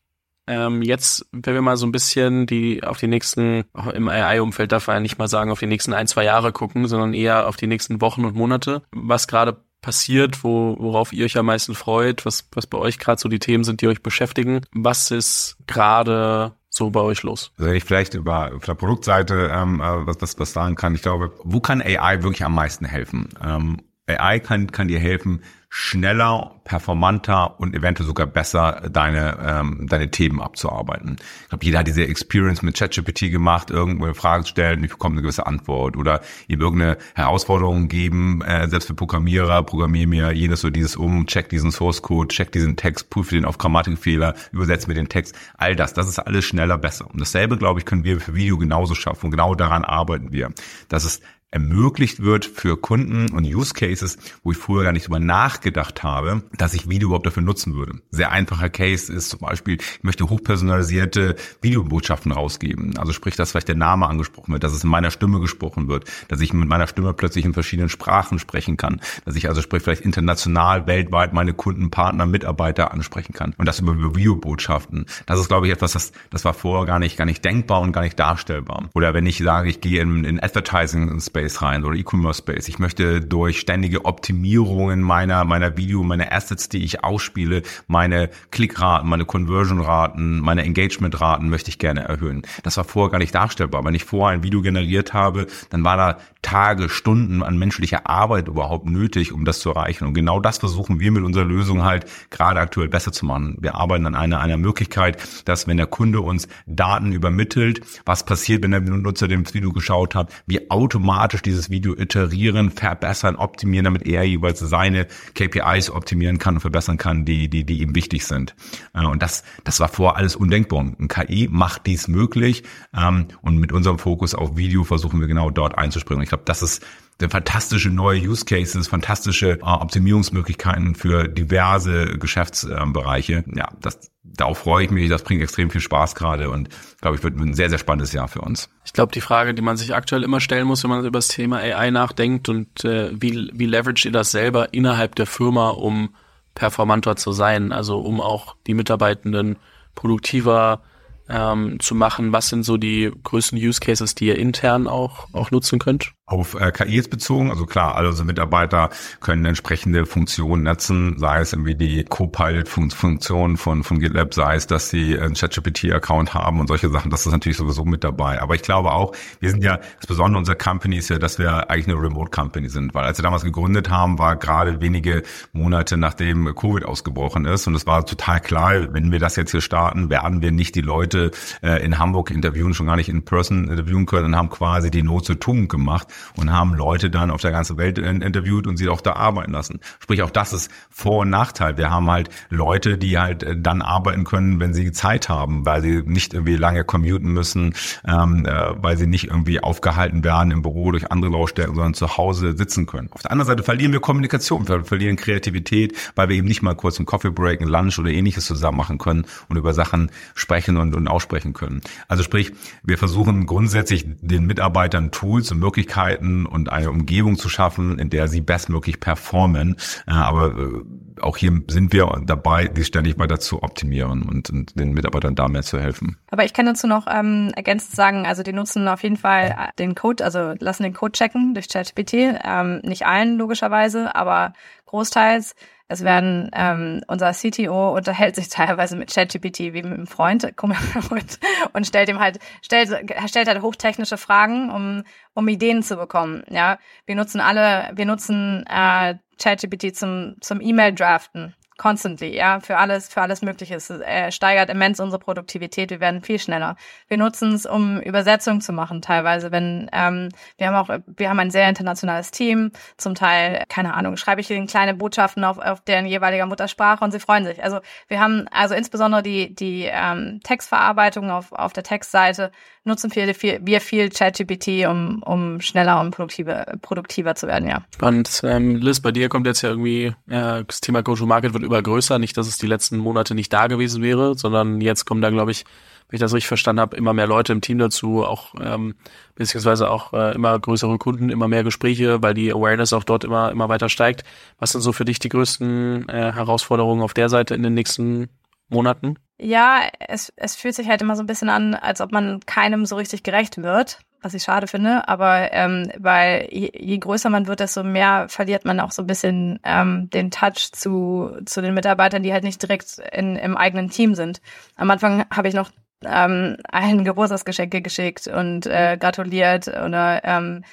[0.49, 3.65] ähm, jetzt, wenn wir mal so ein bisschen die auf die nächsten,
[3.95, 6.89] im AI-Umfeld darf man ja nicht mal sagen, auf die nächsten ein, zwei Jahre gucken,
[6.89, 11.39] sondern eher auf die nächsten Wochen und Monate, was gerade passiert, wo, worauf ihr euch
[11.39, 14.63] am meisten freut, was, was bei euch gerade so die Themen sind, die euch beschäftigen.
[14.73, 17.53] Was ist gerade so bei euch los?
[17.59, 20.95] Also wenn ich vielleicht über auf der Produktseite ähm, äh, was, was, was sagen kann,
[20.95, 23.29] ich glaube, wo kann AI wirklich am meisten helfen?
[23.45, 23.79] Ähm,
[24.09, 30.41] AI kann, kann dir helfen, schneller, performanter und eventuell sogar besser deine, ähm, deine Themen
[30.41, 31.17] abzuarbeiten.
[31.43, 35.23] Ich glaube, jeder hat diese Experience mit ChatGPT gemacht, irgendwo Fragen stellen, ich bekomme eine
[35.23, 40.73] gewisse Antwort oder ihm irgendeine Herausforderung geben, äh, selbst für Programmierer, programmiere mir jenes oder
[40.73, 44.95] dieses um, check diesen Source Code, check diesen Text, prüfe den auf Grammatikfehler, übersetze mir
[44.95, 47.11] den Text, all das, das ist alles schneller besser.
[47.11, 50.51] Und dasselbe, glaube ich, können wir für Video genauso schaffen und genau daran arbeiten wir.
[50.89, 55.19] Das ist ermöglicht wird für Kunden und Use Cases, wo ich früher gar nicht drüber
[55.19, 58.01] nachgedacht habe, dass ich Video überhaupt dafür nutzen würde.
[58.11, 62.99] Sehr einfacher Case ist zum Beispiel, ich möchte hochpersonalisierte Videobotschaften rausgeben.
[62.99, 66.05] Also sprich, dass vielleicht der Name angesprochen wird, dass es in meiner Stimme gesprochen wird,
[66.29, 69.83] dass ich mit meiner Stimme plötzlich in verschiedenen Sprachen sprechen kann, dass ich also sprich
[69.83, 73.55] vielleicht international, weltweit meine Kunden, Partner, Mitarbeiter ansprechen kann.
[73.57, 75.07] Und das über Videobotschaften.
[75.25, 77.93] Das ist, glaube ich, etwas, das, das war vorher gar nicht, gar nicht denkbar und
[77.93, 78.91] gar nicht darstellbar.
[78.95, 82.69] Oder wenn ich sage, ich gehe in, in Advertising Space Space rein oder E-Commerce Space.
[82.69, 89.09] Ich möchte durch ständige Optimierungen meiner, meiner Video, meiner Assets, die ich ausspiele, meine Klickraten,
[89.09, 92.43] meine Conversion-Raten, meine Engagement-Raten möchte ich gerne erhöhen.
[92.65, 93.85] Das war vorher gar nicht darstellbar.
[93.85, 98.49] Wenn ich vorher ein Video generiert habe, dann war da Tage, Stunden an menschlicher Arbeit
[98.49, 100.07] überhaupt nötig, um das zu erreichen.
[100.07, 103.57] Und genau das versuchen wir mit unserer Lösung halt gerade aktuell besser zu machen.
[103.61, 108.63] Wir arbeiten an einer, einer Möglichkeit, dass wenn der Kunde uns Daten übermittelt, was passiert,
[108.63, 114.07] wenn der Nutzer dem Video geschaut hat, wir automatisch dieses Video iterieren, verbessern, optimieren, damit
[114.07, 118.55] er jeweils seine KPIs optimieren kann und verbessern kann, die, die, die ihm wichtig sind.
[118.95, 120.81] Äh, und das, das war vorher alles undenkbar.
[120.99, 122.65] Und KI macht dies möglich.
[122.97, 126.23] Ähm, und mit unserem Fokus auf Video versuchen wir genau dort einzuspringen.
[126.23, 126.85] Ich glaube, das ist
[127.29, 133.45] fantastische neue Use Cases, fantastische äh, Optimierungsmöglichkeiten für diverse Geschäftsbereiche.
[133.55, 135.09] Ja, das, darauf freue ich mich.
[135.09, 136.69] Das bringt extrem viel Spaß gerade und
[137.01, 138.69] glaube ich wird ein sehr, sehr spannendes Jahr für uns.
[138.85, 141.29] Ich glaube, die Frage, die man sich aktuell immer stellen muss, wenn man über das
[141.29, 146.11] Thema AI nachdenkt und äh, wie, wie leverage ihr das selber innerhalb der Firma, um
[146.55, 149.57] performanter zu sein, also um auch die Mitarbeitenden
[149.95, 150.83] produktiver
[151.29, 152.33] ähm, zu machen.
[152.33, 156.13] Was sind so die größten Use Cases, die ihr intern auch, auch nutzen könnt?
[156.29, 157.51] Auf äh, KIs bezogen.
[157.51, 163.83] Also klar, alle unsere Mitarbeiter können entsprechende Funktionen nutzen, sei es irgendwie die Copilot-Funktion von,
[163.83, 167.11] von GitLab, sei es, dass sie einen ChatGPT-Account haben und solche Sachen.
[167.11, 168.41] Das ist natürlich sowieso mit dabei.
[168.43, 171.71] Aber ich glaube auch, wir sind ja, das Besondere unserer Company ist ja, dass wir
[171.71, 172.95] eigentlich eine Remote-Company sind.
[172.95, 175.23] Weil als wir damals gegründet haben, war gerade wenige
[175.53, 177.67] Monate nachdem Covid ausgebrochen ist.
[177.67, 180.83] Und es war total klar, wenn wir das jetzt hier starten, werden wir nicht die
[180.83, 181.31] Leute
[181.63, 185.03] äh, in Hamburg interviewen, schon gar nicht in person interviewen können und haben quasi die
[185.03, 188.89] Not zu tun gemacht und haben Leute dann auf der ganzen Welt interviewt und sie
[188.89, 189.81] auch da arbeiten lassen.
[190.01, 191.77] Sprich, auch das ist Vor- und Nachteil.
[191.77, 195.83] Wir haben halt Leute, die halt äh, dann arbeiten können, wenn sie Zeit haben, weil
[195.83, 197.75] sie nicht irgendwie lange commuten müssen,
[198.07, 202.17] ähm, äh, weil sie nicht irgendwie aufgehalten werden im Büro durch andere Lautstärken, sondern zu
[202.17, 203.09] Hause sitzen können.
[203.13, 206.75] Auf der anderen Seite verlieren wir Kommunikation, wir verlieren Kreativität, weil wir eben nicht mal
[206.75, 210.77] kurz einen Coffee Break, einen Lunch oder ähnliches zusammen machen können und über Sachen sprechen
[210.77, 211.81] und, und aussprechen können.
[212.09, 212.53] Also sprich,
[212.83, 218.11] wir versuchen grundsätzlich den Mitarbeitern Tools und Möglichkeiten Möglichkeiten und eine Umgebung zu schaffen, in
[218.11, 219.77] der sie bestmöglich performen.
[220.07, 224.49] Äh, aber äh, auch hier sind wir dabei, die ständig weiter zu optimieren und,
[224.79, 226.17] den Mitarbeitern da mehr zu helfen.
[226.31, 229.95] Aber ich kann dazu noch ähm, ergänzend sagen, also die nutzen auf jeden Fall den
[229.95, 232.39] Code, also lassen den Code checken durch ChatGPT.
[232.45, 234.53] Ähm, nicht allen logischerweise, aber
[234.87, 235.55] großteils.
[235.89, 241.39] Es werden, ähm, unser CTO unterhält sich teilweise mit ChatGPT wie mit einem Freund und,
[241.73, 242.91] und stellt ihm halt, stellt,
[243.27, 245.03] stellt halt hochtechnische Fragen, um,
[245.35, 246.45] um Ideen zu bekommen.
[246.51, 253.09] Ja, wir nutzen alle, wir nutzen äh, ChatGPT zum, zum E-Mail-Draften constantly, ja, für alles,
[253.09, 253.77] für alles Mögliche.
[253.77, 255.91] Es äh, steigert immens unsere Produktivität.
[255.91, 256.77] Wir werden viel schneller.
[257.09, 259.51] Wir nutzen es, um Übersetzungen zu machen, teilweise.
[259.51, 262.73] Wenn ähm, wir haben auch, wir haben ein sehr internationales Team.
[262.97, 267.13] Zum Teil, keine Ahnung, schreibe ich ihnen kleine Botschaften auf, auf deren jeweiliger Muttersprache und
[267.13, 267.63] sie freuen sich.
[267.63, 272.51] Also wir haben also insbesondere die die ähm, Textverarbeitung auf auf der Textseite
[272.89, 277.85] nutzen viele, viel, wir viel ChatGPT, um, um schneller und produktiver, produktiver zu werden, ja.
[277.95, 278.41] Spannend.
[278.43, 282.19] Ähm, Liz, bei dir kommt jetzt ja irgendwie, äh, das Thema Go-to-Market wird immer größer.
[282.19, 285.53] Nicht, dass es die letzten Monate nicht da gewesen wäre, sondern jetzt kommen da, glaube
[285.53, 285.65] ich,
[286.09, 288.95] wenn ich das richtig verstanden habe, immer mehr Leute im Team dazu, auch ähm,
[289.35, 293.51] beziehungsweise auch äh, immer größere Kunden, immer mehr Gespräche, weil die Awareness auch dort immer
[293.51, 294.25] immer weiter steigt.
[294.59, 298.31] Was sind so für dich die größten äh, Herausforderungen auf der Seite in den nächsten
[298.69, 299.17] Monaten?
[299.41, 302.87] Ja, es, es fühlt sich halt immer so ein bisschen an, als ob man keinem
[302.87, 305.07] so richtig gerecht wird, was ich schade finde.
[305.07, 309.07] Aber ähm, weil je, je größer man wird, desto mehr verliert man auch so ein
[309.07, 313.91] bisschen ähm, den Touch zu, zu den Mitarbeitern, die halt nicht direkt in, im eigenen
[313.91, 314.41] Team sind.
[314.77, 315.71] Am Anfang habe ich noch
[316.05, 320.65] ähm, ein Geburtstagsgeschenke geschickt und äh, gratuliert oder ähm,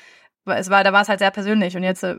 [0.46, 2.18] es war, da war es halt sehr persönlich und jetzt äh,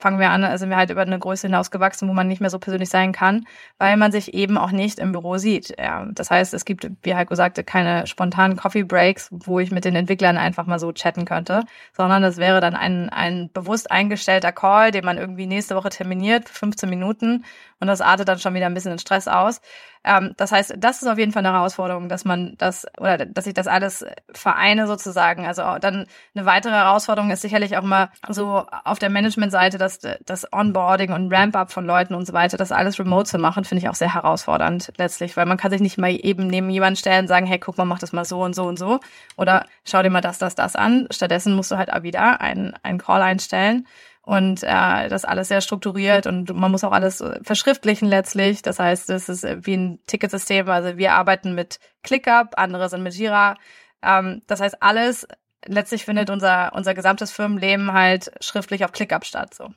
[0.00, 2.50] fangen wir an, sind wir halt über eine Größe hinaus gewachsen, wo man nicht mehr
[2.50, 3.46] so persönlich sein kann,
[3.78, 5.74] weil man sich eben auch nicht im Büro sieht.
[5.78, 9.84] Ja, das heißt, es gibt, wie Heiko sagte, keine spontanen Coffee Breaks, wo ich mit
[9.84, 11.64] den Entwicklern einfach mal so chatten könnte,
[11.96, 16.48] sondern das wäre dann ein, ein bewusst eingestellter Call, den man irgendwie nächste Woche terminiert
[16.48, 17.44] für 15 Minuten
[17.80, 19.60] und das artet dann schon wieder ein bisschen in Stress aus.
[20.02, 23.46] Ähm, das heißt, das ist auf jeden Fall eine Herausforderung, dass man das oder dass
[23.46, 25.46] ich das alles vereine sozusagen.
[25.46, 30.50] Also dann eine weitere Herausforderung ist sicherlich auch mal so auf der Managementseite, dass das
[30.52, 33.88] Onboarding und Ramp-up von Leuten und so weiter, das alles remote zu machen, finde ich
[33.90, 37.28] auch sehr herausfordernd letztlich, weil man kann sich nicht mal eben neben jemanden stellen und
[37.28, 39.00] sagen, hey, guck mal, mach das mal so und so und so
[39.36, 41.08] oder schau dir mal das, das, das an.
[41.10, 43.86] Stattdessen musst du halt auch wieder einen, einen Call einstellen
[44.30, 48.62] und äh, das alles sehr strukturiert und man muss auch alles äh, verschriftlichen letztlich.
[48.62, 50.68] Das heißt, es ist wie ein Ticketsystem.
[50.68, 53.56] Also wir arbeiten mit ClickUp, andere sind mit Jira.
[54.04, 55.26] Ähm, das heißt, alles
[55.66, 59.52] letztlich findet unser unser gesamtes Firmenleben halt schriftlich auf ClickUp statt.
[59.52, 59.70] So.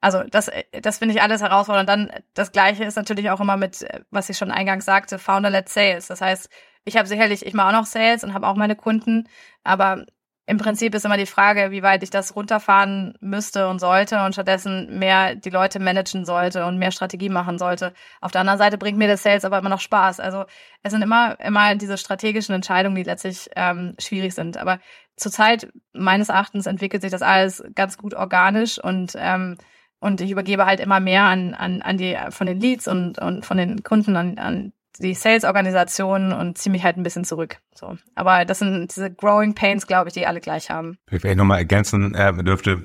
[0.00, 0.50] Also das,
[0.82, 1.88] das finde ich alles herausfordernd.
[1.88, 6.08] Dann das Gleiche ist natürlich auch immer mit, was ich schon eingangs sagte, Founder-led Sales.
[6.08, 6.50] Das heißt,
[6.84, 9.28] ich habe sicherlich, ich mache auch noch Sales und habe auch meine Kunden,
[9.62, 10.06] aber
[10.52, 14.34] im Prinzip ist immer die Frage, wie weit ich das runterfahren müsste und sollte und
[14.34, 17.94] stattdessen mehr die Leute managen sollte und mehr Strategie machen sollte.
[18.20, 20.20] Auf der anderen Seite bringt mir das Sales aber immer noch Spaß.
[20.20, 20.44] Also
[20.82, 24.58] es sind immer, immer diese strategischen Entscheidungen, die letztlich ähm, schwierig sind.
[24.58, 24.78] Aber
[25.16, 29.56] zurzeit, meines Erachtens, entwickelt sich das alles ganz gut organisch und ähm,
[30.00, 33.46] und ich übergebe halt immer mehr an, an, an die von den Leads und, und
[33.46, 37.58] von den Kunden an, an die Sales-Organisation und ziehe mich halt ein bisschen zurück.
[37.74, 37.96] So.
[38.14, 40.98] Aber das sind diese Growing Pains, glaube ich, die alle gleich haben.
[41.10, 42.84] Ich vielleicht nochmal ergänzen äh, dürfte,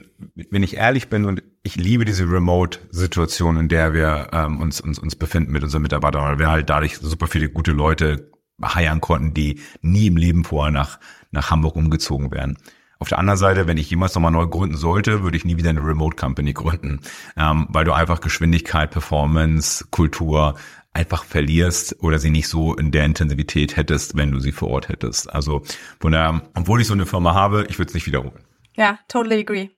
[0.50, 5.00] wenn ich ehrlich bin und ich liebe diese Remote-Situation, in der wir ähm, uns, uns,
[5.00, 8.32] uns befinden mit unseren Mitarbeitern, weil wir halt dadurch super viele gute Leute
[8.64, 11.00] heiern konnten, die nie im Leben vorher nach,
[11.32, 12.58] nach Hamburg umgezogen wären.
[13.00, 15.70] Auf der anderen Seite, wenn ich jemals nochmal neu gründen sollte, würde ich nie wieder
[15.70, 17.02] eine Remote Company gründen,
[17.36, 20.56] ähm, weil du einfach Geschwindigkeit, Performance, Kultur
[20.98, 24.90] einfach verlierst oder sie nicht so in der Intensivität hättest, wenn du sie vor Ort
[24.90, 25.32] hättest.
[25.34, 25.62] Also
[26.00, 28.44] von daher, obwohl ich so eine Firma habe, ich würde es nicht wiederholen.
[28.76, 29.70] Ja, totally agree.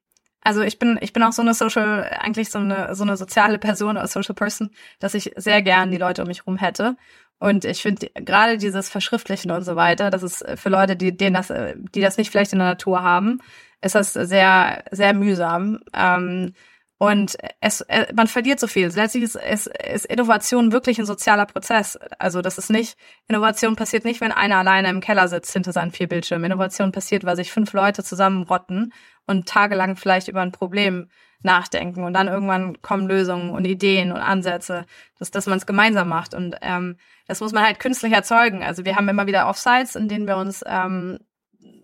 [0.41, 3.59] Also ich bin, ich bin auch so eine Social, eigentlich so eine, so eine soziale
[3.59, 6.95] Person oder Social Person, dass ich sehr gern die Leute um mich rum hätte.
[7.37, 11.35] Und ich finde gerade dieses Verschriftlichen und so weiter, das ist für Leute, die, denen
[11.35, 11.53] das,
[11.93, 13.41] die das nicht vielleicht in der Natur haben,
[13.81, 15.79] ist das sehr, sehr mühsam.
[15.93, 16.53] Ähm,
[17.01, 18.91] und es, äh, man verliert so viel.
[18.93, 21.97] Letztlich ist, ist, ist Innovation wirklich ein sozialer Prozess.
[22.19, 22.97] Also das ist nicht,
[23.29, 26.43] Innovation passiert nicht, wenn einer alleine im Keller sitzt hinter seinen vier Bildschirmen.
[26.43, 28.91] Innovation passiert, weil sich fünf Leute zusammenrotten
[29.25, 31.09] und tagelang vielleicht über ein Problem
[31.41, 34.85] nachdenken und dann irgendwann kommen Lösungen und Ideen und Ansätze,
[35.17, 36.33] dass, dass man es gemeinsam macht.
[36.33, 36.97] Und ähm,
[37.27, 38.61] das muss man halt künstlich erzeugen.
[38.61, 41.19] Also wir haben immer wieder Offsites, in denen wir uns ähm,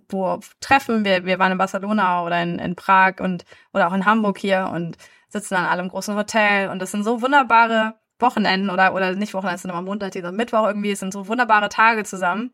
[0.09, 1.05] wo treffen.
[1.05, 4.71] Wir, wir waren in Barcelona oder in, in Prag und oder auch in Hamburg hier
[4.73, 4.97] und
[5.29, 6.69] sitzen an einem großen Hotel.
[6.69, 10.65] Und das sind so wunderbare Wochenenden oder, oder nicht Wochenenden, sondern am Montag, dieser Mittwoch
[10.67, 12.51] irgendwie, es sind so wunderbare Tage zusammen,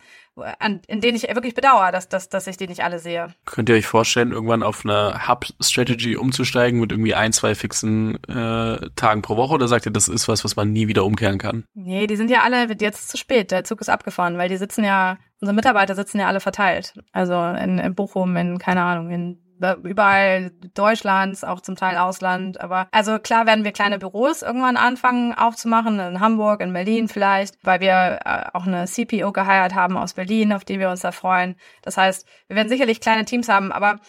[0.57, 3.27] an, in denen ich wirklich bedauere, dass, dass, dass ich die nicht alle sehe.
[3.45, 8.89] Könnt ihr euch vorstellen, irgendwann auf eine Hub-Strategy umzusteigen mit irgendwie ein, zwei fixen äh,
[8.95, 11.65] Tagen pro Woche oder sagt ihr, das ist was, was man nie wieder umkehren kann?
[11.75, 13.51] Nee, die sind ja alle jetzt zu spät.
[13.51, 16.93] Der Zug ist abgefahren, weil die sitzen ja, unsere Mitarbeiter sitzen ja alle verteilt.
[17.11, 19.41] Also in, in Bochum, in, keine Ahnung, in
[19.83, 22.59] überall Deutschlands, auch zum Teil Ausland.
[22.59, 27.55] Aber also klar werden wir kleine Büros irgendwann anfangen aufzumachen, in Hamburg, in Berlin vielleicht,
[27.63, 31.11] weil wir äh, auch eine CPO geheiert haben aus Berlin, auf die wir uns da
[31.11, 31.55] freuen.
[31.83, 33.99] Das heißt, wir werden sicherlich kleine Teams haben, aber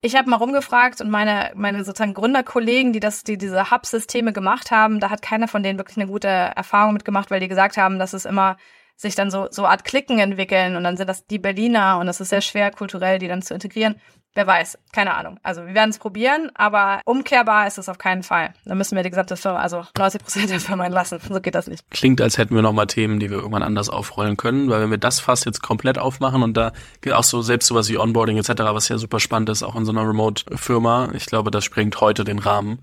[0.00, 4.72] ich habe mal rumgefragt und meine, meine sozusagen Gründerkollegen, die das, die diese Hub-Systeme gemacht
[4.72, 8.00] haben, da hat keiner von denen wirklich eine gute Erfahrung mitgemacht, weil die gesagt haben,
[8.00, 8.56] dass es immer
[8.96, 12.20] sich dann so, so Art Klicken entwickeln und dann sind das die Berliner und es
[12.20, 13.96] ist sehr schwer kulturell, die dann zu integrieren.
[14.34, 15.38] Wer weiß, keine Ahnung.
[15.42, 18.54] Also wir werden es probieren, aber umkehrbar ist es auf keinen Fall.
[18.64, 21.20] Da müssen wir die gesamte Firma, also 90 Prozent der Firma entlassen.
[21.28, 21.84] So geht das nicht.
[21.90, 24.96] Klingt, als hätten wir nochmal Themen, die wir irgendwann anders aufrollen können, weil wenn wir
[24.96, 26.72] das fast jetzt komplett aufmachen und da
[27.02, 29.84] geht auch so selbst sowas wie Onboarding etc., was ja super spannend ist, auch in
[29.84, 32.78] so einer Remote-Firma, ich glaube, das sprengt heute den Rahmen.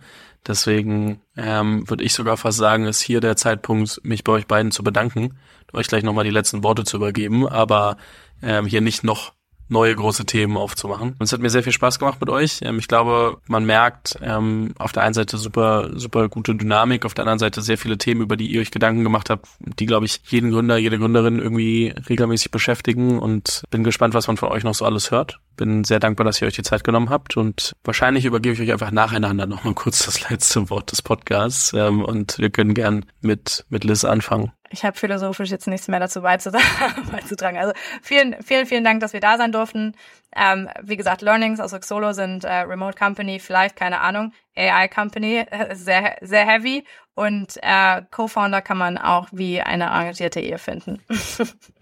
[0.48, 4.72] Deswegen ähm, würde ich sogar fast sagen, ist hier der Zeitpunkt, mich bei euch beiden
[4.72, 5.38] zu bedanken,
[5.74, 7.98] euch gleich nochmal die letzten Worte zu übergeben, aber
[8.42, 9.34] ähm, hier nicht noch
[9.70, 11.10] neue große Themen aufzumachen.
[11.12, 12.60] Und es hat mir sehr viel Spaß gemacht mit euch.
[12.64, 17.14] Ähm, ich glaube, man merkt ähm, auf der einen Seite super, super gute Dynamik, auf
[17.14, 20.08] der anderen Seite sehr viele Themen, über die ihr euch Gedanken gemacht habt, die, glaube
[20.08, 24.64] ich, jeden Gründer, jede Gründerin irgendwie regelmäßig beschäftigen und bin gespannt, was man von euch
[24.64, 25.40] noch so alles hört.
[25.60, 28.72] Bin sehr dankbar, dass ihr euch die Zeit genommen habt und wahrscheinlich übergebe ich euch
[28.72, 33.66] einfach nacheinander nochmal kurz das letzte Wort des Podcasts ähm, und wir können gern mit,
[33.68, 34.54] mit Liz anfangen.
[34.70, 37.58] Ich habe philosophisch jetzt nichts mehr dazu beizutragen.
[37.58, 39.98] Also vielen, vielen, vielen Dank, dass wir da sein durften.
[40.34, 45.46] Ähm, wie gesagt, Learnings aus Xolo sind äh, Remote Company, vielleicht, keine Ahnung, AI Company,
[45.50, 46.86] äh, sehr, sehr heavy.
[47.16, 51.02] Und äh, Co-Founder kann man auch wie eine engagierte Ehe finden.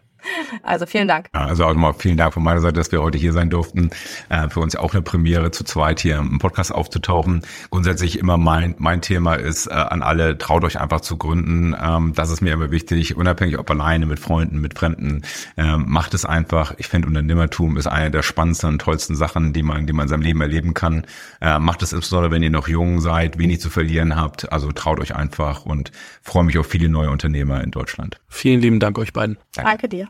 [0.63, 1.27] Also vielen Dank.
[1.31, 3.89] Also auch nochmal vielen Dank von meiner Seite, dass wir heute hier sein durften.
[4.29, 7.41] Äh, für uns auch eine Premiere, zu zweit hier im Podcast aufzutauchen.
[7.69, 11.75] Grundsätzlich immer mein, mein Thema ist äh, an alle, traut euch einfach zu gründen.
[11.79, 15.23] Ähm, das ist mir immer wichtig, unabhängig ob alleine, mit Freunden, mit Fremden.
[15.55, 16.73] Ähm, macht es einfach.
[16.77, 20.09] Ich finde, Unternehmertum ist eine der spannendsten und tollsten Sachen, die man, die man in
[20.09, 21.05] seinem Leben erleben kann.
[21.41, 24.51] Äh, macht es insbesondere, wenn ihr noch jung seid, wenig zu verlieren habt.
[24.51, 25.91] Also traut euch einfach und
[26.21, 28.19] freue mich auf viele neue Unternehmer in Deutschland.
[28.27, 29.37] Vielen lieben Dank euch beiden.
[29.53, 30.07] Danke, Danke dir.